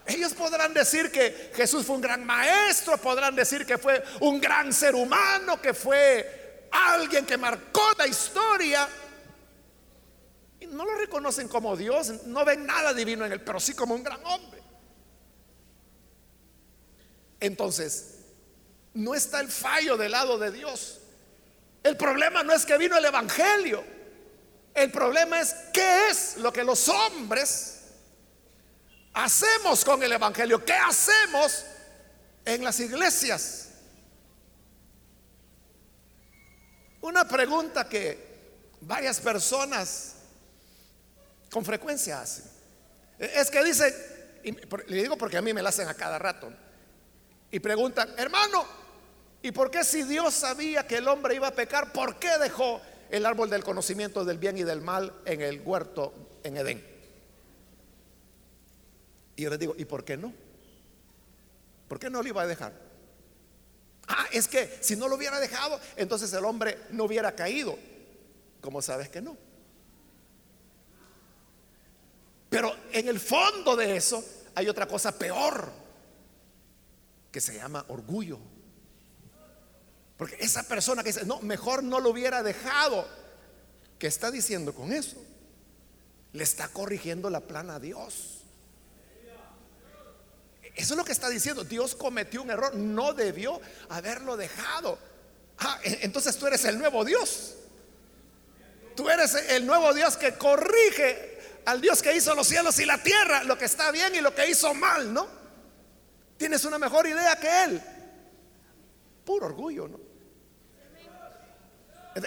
Ellos 0.06 0.34
podrán 0.34 0.74
decir 0.74 1.12
que 1.12 1.52
Jesús 1.56 1.86
fue 1.86 1.96
un 1.96 2.02
gran 2.02 2.26
maestro, 2.26 2.98
podrán 2.98 3.36
decir 3.36 3.66
que 3.66 3.78
fue 3.78 4.04
un 4.20 4.40
gran 4.40 4.74
ser 4.74 4.96
humano, 4.96 5.62
que 5.62 5.74
fue 5.74 6.68
alguien 6.72 7.26
que 7.26 7.38
marcó 7.38 7.92
la 7.98 8.08
historia. 8.08 8.88
Y 10.60 10.68
no 10.68 10.84
lo 10.84 10.96
reconocen 10.96 11.48
como 11.48 11.78
Dios, 11.78 12.26
no 12.26 12.44
ven 12.44 12.66
nada 12.66 12.94
divino 12.94 13.26
en 13.26 13.32
él, 13.32 13.42
pero 13.42 13.62
sí 13.62 13.74
como 13.74 13.96
un 13.96 14.04
gran 14.04 14.24
hombre. 14.26 14.62
Entonces, 17.40 18.20
no 18.94 19.16
está 19.16 19.40
el 19.40 19.50
fallo 19.50 19.96
del 19.98 20.12
lado 20.12 20.38
de 20.38 20.52
Dios. 20.52 21.00
El 21.84 21.98
problema 21.98 22.44
no 22.44 22.54
es 22.54 22.66
que 22.66 22.78
vino 22.78 22.98
el 22.98 23.06
Evangelio. 23.06 23.84
El 24.74 24.90
problema 24.90 25.40
es 25.42 25.54
qué 25.74 26.10
es 26.10 26.38
lo 26.38 26.52
que 26.52 26.64
los 26.64 26.88
hombres 26.88 27.82
hacemos 29.14 29.84
con 29.84 30.02
el 30.02 30.12
Evangelio. 30.12 30.64
¿Qué 30.64 30.74
hacemos 30.74 31.66
en 32.46 32.64
las 32.64 32.80
iglesias? 32.80 33.70
Una 37.02 37.28
pregunta 37.28 37.88
que 37.88 38.34
varias 38.80 39.20
personas 39.20 40.16
con 41.52 41.66
frecuencia 41.66 42.22
hacen. 42.22 42.46
Es 43.20 43.52
que 43.52 43.64
dicen, 43.64 43.94
y 44.44 44.52
le 44.52 45.02
digo 45.02 45.18
porque 45.18 45.38
a 45.38 45.42
mí 45.42 45.54
me 45.54 45.62
la 45.62 45.70
hacen 45.70 45.88
a 45.88 45.94
cada 45.94 46.18
rato 46.18 46.52
y 47.52 47.60
preguntan, 47.60 48.14
hermano, 48.18 48.66
¿y 49.44 49.52
por 49.52 49.70
qué 49.70 49.84
si 49.84 50.02
Dios 50.02 50.34
sabía 50.34 50.88
que 50.88 50.98
el 50.98 51.08
hombre 51.08 51.36
iba 51.36 51.50
a 51.50 51.54
pecar, 51.54 51.94
por 51.94 52.18
qué 52.18 52.40
dejó 52.40 52.82
el 53.12 53.28
árbol 53.28 53.52
del 53.52 53.64
conocimiento 53.64 54.26
del 54.26 54.40
bien 54.40 54.58
y 54.58 54.64
del 54.64 54.82
mal 54.82 55.14
en 55.26 55.42
el 55.42 55.62
huerto 55.62 56.14
en 56.44 56.58
Edén? 56.58 56.84
Y 59.36 59.44
yo 59.44 59.52
les 59.52 59.60
digo, 59.60 59.76
¿y 59.78 59.86
por 59.86 60.04
qué 60.04 60.18
no? 60.18 60.34
¿Por 61.88 62.00
qué 62.00 62.10
no 62.10 62.24
lo 62.24 62.28
iba 62.28 62.42
a 62.42 62.48
dejar? 62.48 62.74
Ah, 64.08 64.26
es 64.32 64.48
que 64.48 64.80
si 64.82 64.96
no 64.96 65.08
lo 65.08 65.16
hubiera 65.16 65.40
dejado, 65.40 65.80
entonces 65.96 66.32
el 66.34 66.46
hombre 66.46 66.78
no 66.92 67.04
hubiera 67.04 67.36
caído. 67.36 67.78
¿Cómo 68.62 68.82
sabes 68.82 69.10
que 69.10 69.22
no? 69.22 69.38
Pero 72.50 72.76
en 72.92 73.08
el 73.08 73.20
fondo 73.20 73.76
de 73.76 73.98
eso 73.98 74.24
hay 74.56 74.70
otra 74.70 74.88
cosa 74.88 75.12
peor 75.12 75.72
que 77.32 77.42
se 77.42 77.56
llama 77.56 77.84
orgullo. 77.88 78.40
Porque 80.24 80.38
esa 80.40 80.64
persona 80.64 81.04
que 81.04 81.10
dice, 81.10 81.26
no, 81.26 81.42
mejor 81.42 81.84
no 81.84 82.00
lo 82.00 82.12
hubiera 82.12 82.42
dejado, 82.44 83.06
¿qué 84.00 84.08
está 84.08 84.32
diciendo 84.32 84.74
con 84.74 84.94
eso? 84.94 85.22
Le 86.32 86.46
está 86.46 86.70
corrigiendo 86.70 87.30
la 87.30 87.42
plana 87.42 87.76
a 87.76 87.80
Dios. 87.82 88.40
Eso 90.74 90.94
es 90.94 90.98
lo 90.98 91.04
que 91.04 91.12
está 91.12 91.28
diciendo. 91.28 91.66
Dios 91.66 91.94
cometió 91.94 92.42
un 92.42 92.52
error, 92.52 92.74
no 92.74 93.12
debió 93.12 93.60
haberlo 93.90 94.38
dejado. 94.38 94.98
Ah, 95.58 95.78
entonces 95.84 96.38
tú 96.38 96.48
eres 96.48 96.64
el 96.64 96.80
nuevo 96.80 97.04
Dios. 97.04 97.56
Tú 98.96 99.10
eres 99.10 99.36
el 99.50 99.66
nuevo 99.66 99.94
Dios 99.94 100.16
que 100.16 100.36
corrige 100.36 101.38
al 101.66 101.82
Dios 101.82 102.02
que 102.02 102.16
hizo 102.16 102.34
los 102.34 102.48
cielos 102.48 102.80
y 102.80 102.86
la 102.86 103.04
tierra, 103.04 103.44
lo 103.44 103.58
que 103.58 103.66
está 103.66 103.92
bien 103.92 104.16
y 104.16 104.22
lo 104.22 104.34
que 104.34 104.50
hizo 104.50 104.74
mal, 104.74 105.14
¿no? 105.14 105.28
Tienes 106.38 106.64
una 106.64 106.80
mejor 106.80 107.08
idea 107.08 107.36
que 107.36 107.64
él. 107.66 107.82
Puro 109.26 109.48
orgullo, 109.48 109.90
¿no? 109.90 110.03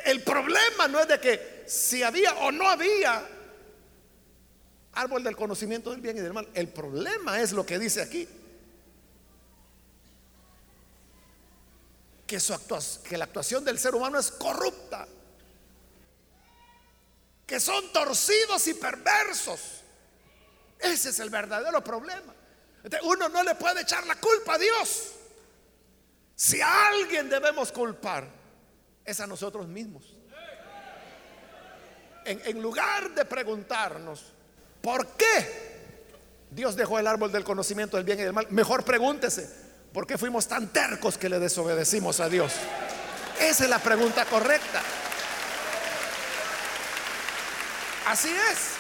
El 0.05 0.23
problema 0.23 0.89
no 0.89 1.01
es 1.01 1.09
de 1.09 1.21
que 1.21 1.65
si 1.67 2.03
había 2.03 2.35
o 2.37 2.51
no 2.51 2.69
había 2.69 3.27
árbol 4.97 5.23
del 5.23 5.37
conocimiento 5.37 5.91
del 5.91 6.01
bien 6.01 6.17
y 6.17 6.21
del 6.21 6.33
mal. 6.33 6.49
El 6.55 6.69
problema 6.69 7.41
es 7.41 7.53
lo 7.53 7.65
que 7.65 7.79
dice 7.79 8.03
aquí. 8.03 8.29
Que, 12.27 12.41
su 12.41 12.55
que 13.09 13.17
la 13.17 13.27
actuación 13.27 13.65
del 13.65 13.79
ser 13.79 13.95
humano 13.95 14.19
es 14.19 14.33
corrupta. 14.33 15.07
Que 17.47 17.61
son 17.61 17.93
torcidos 17.93 18.67
y 18.67 18.75
perversos. 18.75 19.61
Ese 20.81 21.11
es 21.11 21.21
el 21.21 21.31
verdadero 21.31 21.83
problema. 21.85 22.35
Uno 23.03 23.29
no 23.29 23.43
le 23.43 23.55
puede 23.55 23.83
echar 23.83 24.07
la 24.07 24.17
culpa 24.17 24.55
a 24.55 24.59
Dios. 24.59 25.13
Si 26.35 26.61
a 26.61 26.89
alguien 26.89 27.29
debemos 27.29 27.71
culpar, 27.71 28.29
es 29.07 29.21
a 29.21 29.27
nosotros 29.27 29.67
mismos. 29.67 30.15
En, 32.25 32.61
lugar 32.61 33.15
de 33.15 33.25
preguntarnos, 33.25 34.33
¿por 34.83 35.07
qué 35.17 35.77
Dios 36.51 36.75
dejó 36.75 36.99
el 36.99 37.07
árbol 37.07 37.31
del 37.31 37.45
conocimiento 37.45 37.97
del 37.97 38.05
bien 38.05 38.19
y 38.19 38.23
del 38.23 38.33
mal? 38.33 38.49
Mejor 38.51 38.85
pregúntese, 38.85 39.49
¿por 39.93 40.07
qué 40.09 40.19
fuimos 40.19 40.49
tan 40.49 40.73
tercos 40.73 41.17
que 41.17 41.29
le 41.29 41.39
desobedecimos 41.39 42.19
a 42.19 42.29
Dios? 42.29 42.53
Esa 43.39 43.65
es 43.65 43.71
la 43.71 43.79
pregunta 43.79 44.25
correcta. 44.25 44.83
Así 48.07 48.29
es. 48.51 48.73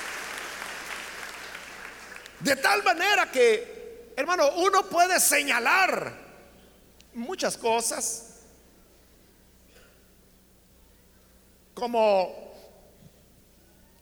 De 2.41 2.57
tal 2.57 2.83
manera 2.83 3.31
que 3.31 3.77
Hermano, 4.17 4.51
uno 4.57 4.89
puede 4.89 5.21
señalar 5.21 6.11
muchas 7.13 7.59
cosas 7.59 8.36
como 11.77 12.35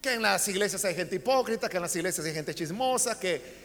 que 0.01 0.13
en 0.15 0.23
las 0.23 0.47
iglesias 0.47 0.85
hay 0.85 0.95
gente 0.95 1.17
hipócrita, 1.17 1.69
que 1.69 1.77
en 1.77 1.83
las 1.83 1.97
iglesias 1.97 2.25
hay 2.25 2.33
gente 2.33 2.55
chismosa, 2.55 3.19
que 3.19 3.65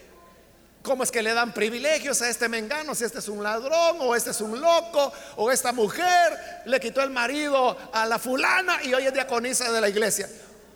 cómo 0.81 1.03
es 1.03 1.11
que 1.11 1.21
le 1.21 1.31
dan 1.31 1.53
privilegios 1.53 2.19
a 2.23 2.29
este 2.29 2.49
mengano, 2.49 2.95
si 2.95 3.03
este 3.03 3.19
es 3.19 3.29
un 3.29 3.43
ladrón 3.43 3.97
o 3.99 4.15
este 4.15 4.31
es 4.31 4.41
un 4.41 4.59
loco 4.59 5.13
o 5.35 5.51
esta 5.51 5.71
mujer 5.73 6.63
le 6.65 6.79
quitó 6.79 7.01
el 7.03 7.11
marido 7.11 7.77
a 7.93 8.07
la 8.07 8.17
fulana 8.17 8.83
y 8.83 8.95
hoy 8.95 9.05
es 9.05 9.13
diaconisa 9.13 9.71
de 9.71 9.79
la 9.79 9.89
iglesia. 9.89 10.27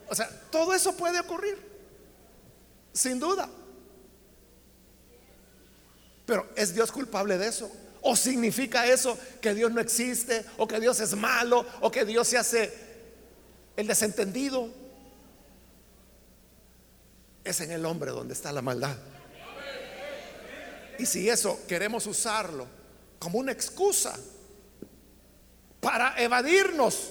O 0.08 0.14
sea, 0.14 0.30
todo 0.52 0.76
eso 0.76 0.96
puede 0.96 1.20
ocurrir, 1.20 1.58
sin 2.94 3.20
duda. 3.20 3.50
Pero 6.28 6.50
¿es 6.56 6.76
Dios 6.76 6.92
culpable 6.92 7.40
de 7.40 7.48
eso? 7.48 7.72
¿O 8.02 8.16
significa 8.16 8.86
eso 8.86 9.18
que 9.42 9.56
Dios 9.56 9.72
no 9.72 9.82
existe? 9.82 10.46
¿O 10.58 10.68
que 10.68 10.80
Dios 10.80 11.00
es 11.00 11.16
malo? 11.16 11.66
¿O 11.82 11.90
que 11.90 12.06
Dios 12.06 12.28
se 12.28 12.38
hace 12.38 12.93
el 13.76 13.88
desentendido? 13.88 14.70
Es 17.44 17.60
en 17.62 17.72
el 17.72 17.86
hombre 17.86 18.12
donde 18.12 18.34
está 18.34 18.52
la 18.52 18.62
maldad. 18.62 18.96
Y 20.98 21.06
si 21.06 21.30
eso 21.30 21.60
queremos 21.68 22.06
usarlo 22.08 22.68
como 23.20 23.40
una 23.40 23.52
excusa 23.52 24.18
para 25.82 26.22
evadirnos 26.22 27.10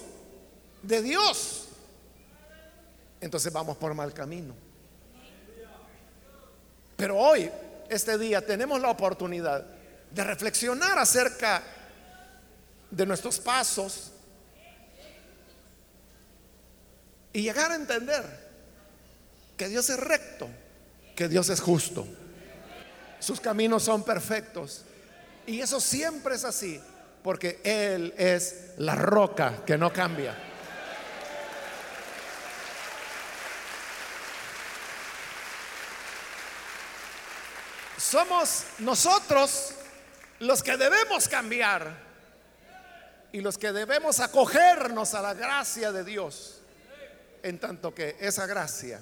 de 0.83 1.03
Dios, 1.03 1.69
entonces 3.21 3.53
vamos 3.53 3.77
por 3.77 3.93
mal 3.95 4.13
camino. 4.13 4.55
Pero 6.97 7.19
hoy 7.19 7.51
este 7.89 8.17
día 8.17 8.45
tenemos 8.47 8.81
la 8.81 8.91
oportunidad 8.91 9.67
de 10.11 10.25
reflexionar 10.25 10.99
acerca 10.99 11.63
de 12.91 13.07
nuestros 13.07 13.41
pasos, 13.41 14.12
y 17.33 17.43
llegar 17.43 17.73
a 17.73 17.77
entender 17.77 18.25
que 19.57 19.69
Dios 19.69 19.89
es 19.91 19.99
recto, 19.99 20.49
que 21.17 21.29
Dios 21.29 21.49
es 21.49 21.61
justo. 21.61 22.07
Sus 23.21 23.41
caminos 23.41 23.85
son 23.85 24.05
perfectos. 24.05 24.83
Y 25.47 25.61
eso 25.61 25.81
siempre 25.81 26.35
es 26.35 26.45
así, 26.45 26.81
porque 27.23 27.61
Él 27.65 28.15
es 28.17 28.73
la 28.79 28.95
roca 28.95 29.65
que 29.65 29.79
no 29.79 29.93
cambia. 29.93 30.37
Somos 37.97 38.65
nosotros 38.81 39.75
los 40.41 40.63
que 40.63 40.77
debemos 40.77 41.29
cambiar 41.29 41.97
y 43.33 43.41
los 43.41 43.57
que 43.57 43.73
debemos 43.73 44.21
acogernos 44.21 45.15
a 45.15 45.23
la 45.23 45.35
gracia 45.35 45.93
de 45.93 46.05
Dios, 46.05 46.62
en 47.43 47.59
tanto 47.59 47.95
que 47.95 48.17
esa 48.21 48.47
gracia 48.47 49.01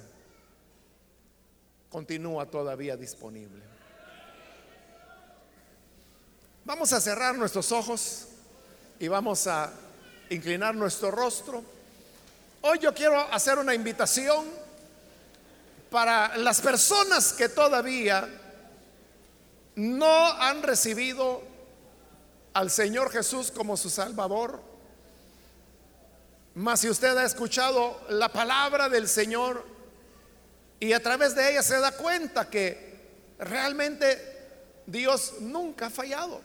continúa 1.89 2.45
todavía 2.45 2.95
disponible. 2.95 3.61
Vamos 6.63 6.93
a 6.93 7.01
cerrar 7.01 7.35
nuestros 7.37 7.71
ojos 7.71 8.27
y 8.99 9.07
vamos 9.07 9.47
a 9.47 9.71
inclinar 10.29 10.75
nuestro 10.75 11.11
rostro. 11.11 11.63
Hoy 12.61 12.79
yo 12.79 12.93
quiero 12.93 13.19
hacer 13.33 13.57
una 13.57 13.73
invitación 13.73 14.45
para 15.89 16.37
las 16.37 16.61
personas 16.61 17.33
que 17.33 17.49
todavía 17.49 18.29
no 19.75 20.27
han 20.33 20.63
recibido 20.63 21.41
al 22.53 22.69
Señor 22.69 23.11
Jesús 23.11 23.51
como 23.51 23.75
su 23.75 23.89
Salvador. 23.89 24.70
Mas 26.55 26.81
si 26.81 26.89
usted 26.89 27.17
ha 27.17 27.25
escuchado 27.25 28.01
la 28.09 28.29
palabra 28.29 28.89
del 28.89 29.07
Señor 29.07 29.65
y 30.79 30.93
a 30.93 31.01
través 31.01 31.35
de 31.35 31.51
ella 31.51 31.63
se 31.63 31.79
da 31.79 31.91
cuenta 31.91 32.49
que 32.49 33.35
realmente 33.39 34.31
Dios 34.85 35.35
nunca 35.39 35.87
ha 35.87 35.89
fallado. 35.89 36.41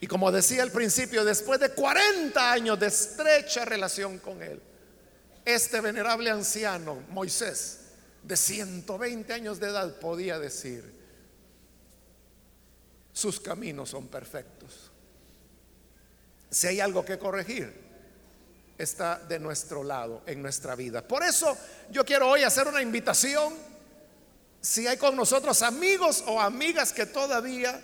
Y 0.00 0.06
como 0.06 0.32
decía 0.32 0.62
al 0.62 0.72
principio, 0.72 1.24
después 1.24 1.60
de 1.60 1.74
40 1.74 2.52
años 2.52 2.80
de 2.80 2.86
estrecha 2.86 3.66
relación 3.66 4.18
con 4.18 4.42
Él, 4.42 4.60
este 5.44 5.80
venerable 5.80 6.30
anciano, 6.30 7.02
Moisés, 7.10 7.80
de 8.22 8.36
120 8.36 9.32
años 9.32 9.60
de 9.60 9.68
edad, 9.68 9.98
podía 9.98 10.38
decir, 10.38 10.84
sus 13.12 13.40
caminos 13.40 13.90
son 13.90 14.08
perfectos. 14.08 14.89
Si 16.50 16.66
hay 16.66 16.80
algo 16.80 17.04
que 17.04 17.18
corregir, 17.18 17.72
está 18.76 19.18
de 19.18 19.38
nuestro 19.38 19.84
lado 19.84 20.22
en 20.26 20.42
nuestra 20.42 20.74
vida. 20.74 21.06
Por 21.06 21.22
eso 21.22 21.56
yo 21.90 22.04
quiero 22.04 22.28
hoy 22.28 22.42
hacer 22.42 22.66
una 22.66 22.82
invitación. 22.82 23.54
Si 24.60 24.86
hay 24.86 24.96
con 24.96 25.16
nosotros 25.16 25.62
amigos 25.62 26.24
o 26.26 26.40
amigas 26.40 26.92
que 26.92 27.06
todavía 27.06 27.80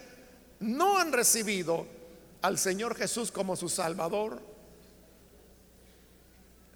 no 0.60 0.98
han 0.98 1.12
recibido 1.12 1.86
al 2.42 2.58
Señor 2.58 2.96
Jesús 2.96 3.30
como 3.30 3.56
su 3.56 3.68
Salvador. 3.68 4.40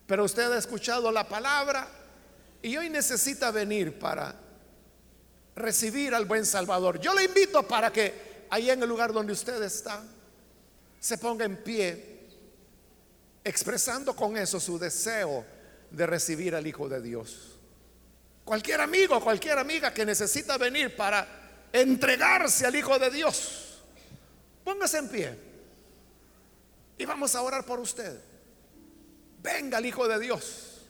Pero 0.06 0.24
usted 0.24 0.50
ha 0.52 0.58
escuchado 0.58 1.10
la 1.10 1.28
palabra 1.28 1.88
y 2.62 2.76
hoy 2.76 2.90
necesita 2.90 3.50
venir 3.50 3.98
para 3.98 4.34
recibir 5.56 6.14
al 6.14 6.24
buen 6.24 6.44
Salvador. 6.44 7.00
Yo 7.00 7.14
le 7.14 7.24
invito 7.24 7.66
para 7.66 7.92
que 7.92 8.46
ahí 8.50 8.70
en 8.70 8.82
el 8.82 8.88
lugar 8.88 9.12
donde 9.12 9.32
usted 9.32 9.62
está 9.62 10.02
se 11.00 11.16
ponga 11.16 11.46
en 11.46 11.56
pie, 11.56 12.28
expresando 13.42 14.14
con 14.14 14.36
eso 14.36 14.60
su 14.60 14.78
deseo 14.78 15.44
de 15.90 16.06
recibir 16.06 16.54
al 16.54 16.66
Hijo 16.66 16.88
de 16.88 17.00
Dios. 17.00 17.58
Cualquier 18.44 18.82
amigo, 18.82 19.18
cualquier 19.20 19.58
amiga 19.58 19.92
que 19.94 20.04
necesita 20.04 20.58
venir 20.58 20.94
para 20.94 21.26
entregarse 21.72 22.66
al 22.66 22.76
Hijo 22.76 22.98
de 22.98 23.10
Dios, 23.10 23.82
póngase 24.62 24.98
en 24.98 25.08
pie. 25.08 25.38
Y 26.98 27.06
vamos 27.06 27.34
a 27.34 27.40
orar 27.40 27.64
por 27.64 27.80
usted. 27.80 28.20
Venga 29.42 29.78
el 29.78 29.86
Hijo 29.86 30.06
de 30.06 30.20
Dios. 30.20 30.82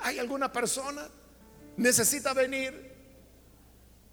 ¿Hay 0.00 0.18
alguna 0.18 0.52
persona? 0.52 1.08
Necesita 1.78 2.34
venir 2.34 2.92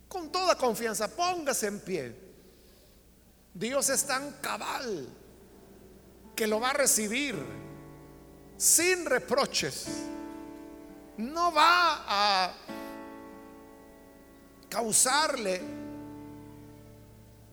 con 0.07 0.31
toda 0.31 0.55
confianza. 0.55 1.13
Póngase 1.13 1.67
en 1.67 1.79
pie. 1.81 2.24
Dios 3.55 3.89
es 3.89 4.05
tan 4.05 4.33
cabal 4.41 5.07
que 6.35 6.45
lo 6.45 6.59
va 6.59 6.69
a 6.69 6.73
recibir 6.73 7.35
sin 8.57 9.05
reproches. 9.05 9.87
No 11.17 11.51
va 11.51 12.03
a 12.07 12.53
causarle 14.69 15.61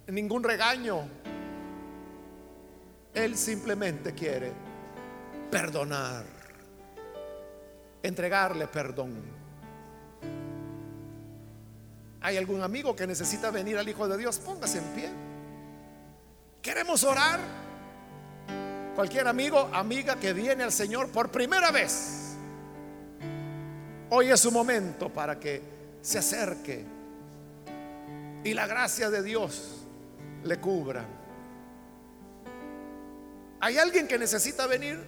ningún 0.09 0.43
regaño 0.43 1.09
él 3.15 3.37
simplemente 3.37 4.15
quiere 4.15 4.53
perdonar, 5.51 6.25
entregarle 8.03 8.67
perdón. 8.67 9.23
¿Hay 12.23 12.37
algún 12.37 12.63
amigo 12.63 12.97
que 12.97 13.07
necesita 13.07 13.51
venir 13.51 13.77
al 13.77 13.89
Hijo 13.89 14.09
de 14.09 14.17
Dios? 14.17 14.39
Póngase 14.39 14.79
en 14.79 14.85
pie. 14.95 15.32
¿Queremos 16.63 17.03
orar? 17.03 17.41
Cualquier 18.95 19.27
amigo, 19.27 19.69
amiga 19.73 20.15
que 20.15 20.33
viene 20.33 20.63
al 20.63 20.71
Señor 20.71 21.09
por 21.11 21.29
primera 21.29 21.73
vez, 21.73 22.37
hoy 24.11 24.31
es 24.31 24.39
su 24.39 24.53
momento 24.53 25.09
para 25.09 25.41
que 25.41 25.61
se 26.01 26.19
acerque 26.19 26.85
y 28.45 28.55
la 28.55 28.69
gracia 28.69 29.11
de 29.11 29.25
Dios 29.25 29.85
le 30.45 30.61
cubra. 30.61 31.05
¿Hay 33.59 33.79
alguien 33.79 34.07
que 34.07 34.19
necesita 34.19 34.69
venir? 34.69 35.03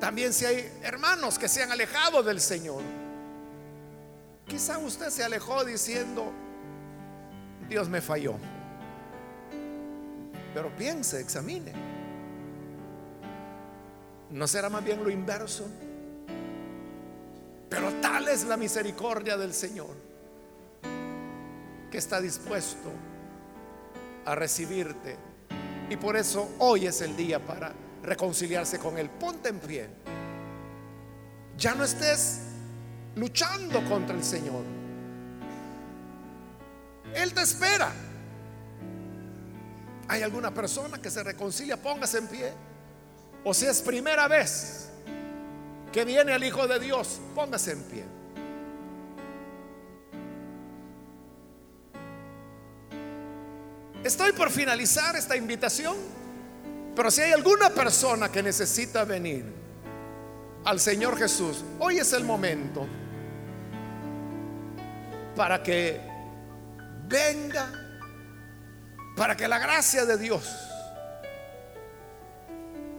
También 0.00 0.32
si 0.32 0.46
hay 0.46 0.72
hermanos 0.82 1.38
que 1.38 1.48
se 1.48 1.62
han 1.62 1.70
alejado 1.70 2.22
del 2.22 2.40
Señor. 2.40 2.82
Quizá 4.46 4.78
usted 4.78 5.10
se 5.10 5.22
alejó 5.22 5.64
diciendo, 5.64 6.32
Dios 7.68 7.90
me 7.90 8.00
falló. 8.00 8.36
Pero 10.54 10.74
piense, 10.76 11.20
examine. 11.20 11.72
¿No 14.30 14.46
será 14.46 14.68
más 14.68 14.84
bien 14.84 15.02
lo 15.02 15.10
inverso? 15.10 15.66
Pero 17.68 17.90
tal 18.00 18.28
es 18.28 18.44
la 18.44 18.56
misericordia 18.56 19.36
del 19.36 19.54
Señor 19.54 19.94
que 21.90 21.98
está 21.98 22.20
dispuesto 22.20 22.90
a 24.24 24.34
recibirte 24.34 25.16
y 25.90 25.96
por 25.96 26.16
eso 26.16 26.50
hoy 26.58 26.86
es 26.86 27.02
el 27.02 27.16
día 27.16 27.38
para 27.38 27.72
reconciliarse 28.02 28.78
con 28.78 28.96
Él. 28.96 29.10
Ponte 29.10 29.50
en 29.50 29.58
pie. 29.58 29.88
Ya 31.58 31.74
no 31.74 31.84
estés 31.84 32.40
luchando 33.14 33.84
contra 33.84 34.16
el 34.16 34.24
Señor. 34.24 34.64
Él 37.14 37.34
te 37.34 37.42
espera. 37.42 37.92
¿Hay 40.08 40.22
alguna 40.22 40.52
persona 40.52 41.00
que 41.00 41.10
se 41.10 41.22
reconcilia? 41.22 41.76
Póngase 41.76 42.18
en 42.18 42.28
pie. 42.28 42.52
O 43.44 43.54
si 43.54 43.66
es 43.66 43.80
primera 43.80 44.28
vez 44.28 44.88
que 45.92 46.04
viene 46.04 46.34
el 46.34 46.44
Hijo 46.44 46.66
de 46.66 46.78
Dios, 46.78 47.20
póngase 47.34 47.72
en 47.72 47.82
pie. 47.82 48.04
Estoy 54.04 54.32
por 54.32 54.50
finalizar 54.50 55.14
esta 55.14 55.36
invitación, 55.36 55.96
pero 56.96 57.10
si 57.10 57.20
hay 57.20 57.32
alguna 57.32 57.70
persona 57.70 58.30
que 58.32 58.42
necesita 58.42 59.04
venir 59.04 59.44
al 60.64 60.80
Señor 60.80 61.16
Jesús, 61.16 61.64
hoy 61.78 61.98
es 61.98 62.12
el 62.12 62.24
momento 62.24 62.86
para 65.36 65.62
que 65.62 66.00
venga, 67.06 67.81
para 69.16 69.36
que 69.36 69.46
la 69.46 69.58
gracia 69.58 70.04
de 70.06 70.16
Dios 70.16 70.48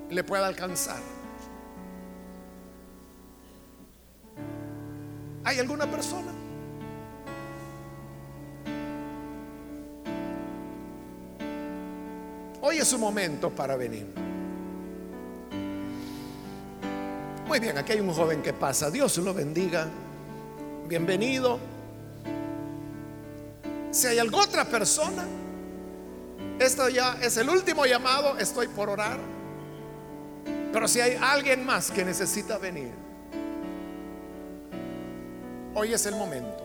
le 0.09 0.24
pueda 0.24 0.47
alcanzar. 0.47 1.01
¿Hay 5.43 5.59
alguna 5.59 5.89
persona? 5.89 6.32
Hoy 12.61 12.78
es 12.78 12.88
su 12.88 12.97
momento 12.97 13.49
para 13.49 13.76
venir. 13.76 14.07
Muy 17.45 17.59
bien, 17.59 17.78
aquí 17.78 17.91
hay 17.91 17.99
un 17.99 18.14
joven 18.14 18.41
que 18.41 18.53
pasa. 18.53 18.89
Dios 18.89 19.18
lo 19.18 19.34
bendiga. 19.34 19.88
Bienvenido. 20.88 21.59
Si 23.91 24.07
hay 24.07 24.18
alguna 24.18 24.45
otra 24.45 24.66
persona, 24.66 25.26
esto 26.59 26.89
ya 26.89 27.17
es 27.21 27.37
el 27.37 27.49
último 27.49 27.85
llamado. 27.85 28.37
Estoy 28.37 28.67
por 28.67 28.89
orar. 28.89 29.19
Pero 30.71 30.87
si 30.87 30.99
hay 31.01 31.17
alguien 31.21 31.65
más 31.65 31.91
que 31.91 32.03
necesita 32.03 32.57
venir, 32.57 32.91
hoy 35.75 35.93
es 35.93 36.05
el 36.05 36.15
momento. 36.15 36.63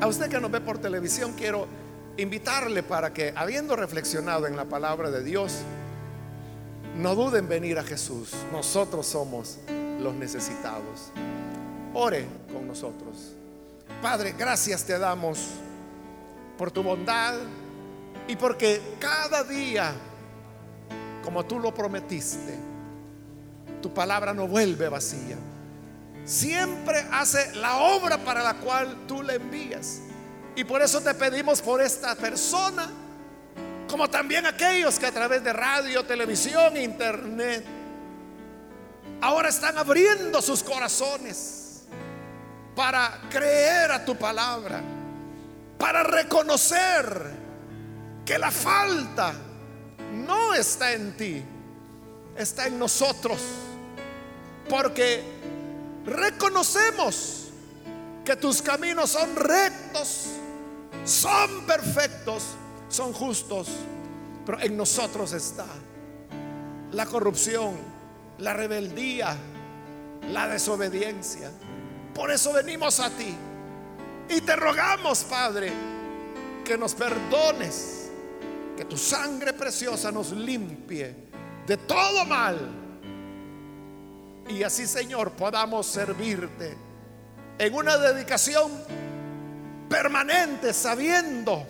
A 0.00 0.06
usted 0.06 0.28
que 0.28 0.38
nos 0.38 0.50
ve 0.50 0.60
por 0.60 0.78
televisión, 0.78 1.32
quiero 1.32 1.66
invitarle 2.18 2.82
para 2.82 3.12
que, 3.12 3.32
habiendo 3.34 3.76
reflexionado 3.76 4.46
en 4.46 4.54
la 4.54 4.66
palabra 4.66 5.10
de 5.10 5.22
Dios, 5.22 5.62
no 6.96 7.14
duden 7.14 7.44
en 7.44 7.48
venir 7.48 7.78
a 7.78 7.82
Jesús. 7.82 8.32
Nosotros 8.52 9.06
somos 9.06 9.58
los 10.00 10.14
necesitados. 10.14 11.12
Ore 11.98 12.26
con 12.52 12.68
nosotros. 12.68 13.32
Padre, 14.02 14.34
gracias 14.38 14.84
te 14.84 14.98
damos 14.98 15.38
por 16.58 16.70
tu 16.70 16.82
bondad 16.82 17.36
y 18.28 18.36
porque 18.36 18.82
cada 18.98 19.42
día, 19.42 19.94
como 21.24 21.46
tú 21.46 21.58
lo 21.58 21.72
prometiste, 21.72 22.54
tu 23.80 23.94
palabra 23.94 24.34
no 24.34 24.46
vuelve 24.46 24.90
vacía. 24.90 25.38
Siempre 26.26 27.06
hace 27.12 27.54
la 27.54 27.78
obra 27.78 28.18
para 28.18 28.42
la 28.42 28.58
cual 28.58 29.06
tú 29.08 29.22
le 29.22 29.36
envías. 29.36 30.00
Y 30.54 30.64
por 30.64 30.82
eso 30.82 31.00
te 31.00 31.14
pedimos 31.14 31.62
por 31.62 31.80
esta 31.80 32.14
persona, 32.14 32.90
como 33.88 34.10
también 34.10 34.44
aquellos 34.44 34.98
que 34.98 35.06
a 35.06 35.12
través 35.12 35.42
de 35.42 35.50
radio, 35.54 36.04
televisión, 36.04 36.76
internet, 36.76 37.64
ahora 39.22 39.48
están 39.48 39.78
abriendo 39.78 40.42
sus 40.42 40.62
corazones 40.62 41.55
para 42.76 43.22
creer 43.28 43.90
a 43.90 44.04
tu 44.04 44.14
palabra, 44.16 44.80
para 45.76 46.04
reconocer 46.04 47.34
que 48.24 48.38
la 48.38 48.52
falta 48.52 49.34
no 50.12 50.54
está 50.54 50.92
en 50.92 51.16
ti, 51.16 51.42
está 52.36 52.68
en 52.68 52.78
nosotros, 52.78 53.40
porque 54.68 55.24
reconocemos 56.04 57.48
que 58.24 58.36
tus 58.36 58.62
caminos 58.62 59.10
son 59.10 59.34
rectos 59.34 60.28
son 61.06 61.64
perfectos, 61.66 62.42
son 62.88 63.12
justos, 63.12 63.68
pero 64.44 64.60
en 64.60 64.76
nosotros 64.76 65.32
está 65.32 65.64
la 66.90 67.06
corrupción, 67.06 67.76
la 68.38 68.52
rebeldía, 68.52 69.36
la 70.32 70.48
desobediencia. 70.48 71.52
Por 72.16 72.30
eso 72.30 72.54
venimos 72.54 72.98
a 72.98 73.10
ti 73.10 73.36
y 74.30 74.40
te 74.40 74.56
rogamos, 74.56 75.22
Padre, 75.24 75.70
que 76.64 76.78
nos 76.78 76.94
perdones, 76.94 78.10
que 78.74 78.86
tu 78.86 78.96
sangre 78.96 79.52
preciosa 79.52 80.10
nos 80.10 80.32
limpie 80.32 81.14
de 81.66 81.76
todo 81.76 82.24
mal. 82.24 82.58
Y 84.48 84.62
así, 84.62 84.86
Señor, 84.86 85.32
podamos 85.32 85.86
servirte 85.86 86.74
en 87.58 87.74
una 87.74 87.98
dedicación 87.98 88.72
permanente 89.90 90.72
sabiendo 90.72 91.66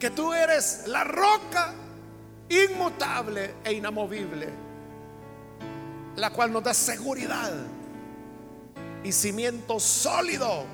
que 0.00 0.10
tú 0.10 0.32
eres 0.32 0.88
la 0.88 1.04
roca 1.04 1.72
inmutable 2.48 3.54
e 3.64 3.72
inamovible, 3.72 4.65
la 6.16 6.30
cual 6.30 6.52
nos 6.52 6.64
da 6.64 6.74
seguridad 6.74 7.52
y 9.04 9.12
cimiento 9.12 9.78
sólido 9.78 10.64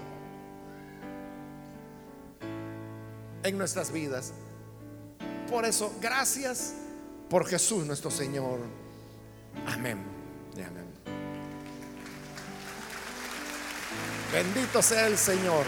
en 3.43 3.59
nuestras 3.59 3.93
vidas. 3.93 4.32
Por 5.51 5.64
eso, 5.64 5.93
gracias 6.01 6.74
por 7.28 7.47
Jesús 7.47 7.84
nuestro 7.84 8.11
Señor. 8.11 8.61
Amén. 9.66 9.99
Y 10.57 10.62
amén. 10.62 10.86
Bendito 14.32 14.80
sea 14.80 15.09
el 15.09 15.18
Señor. 15.18 15.64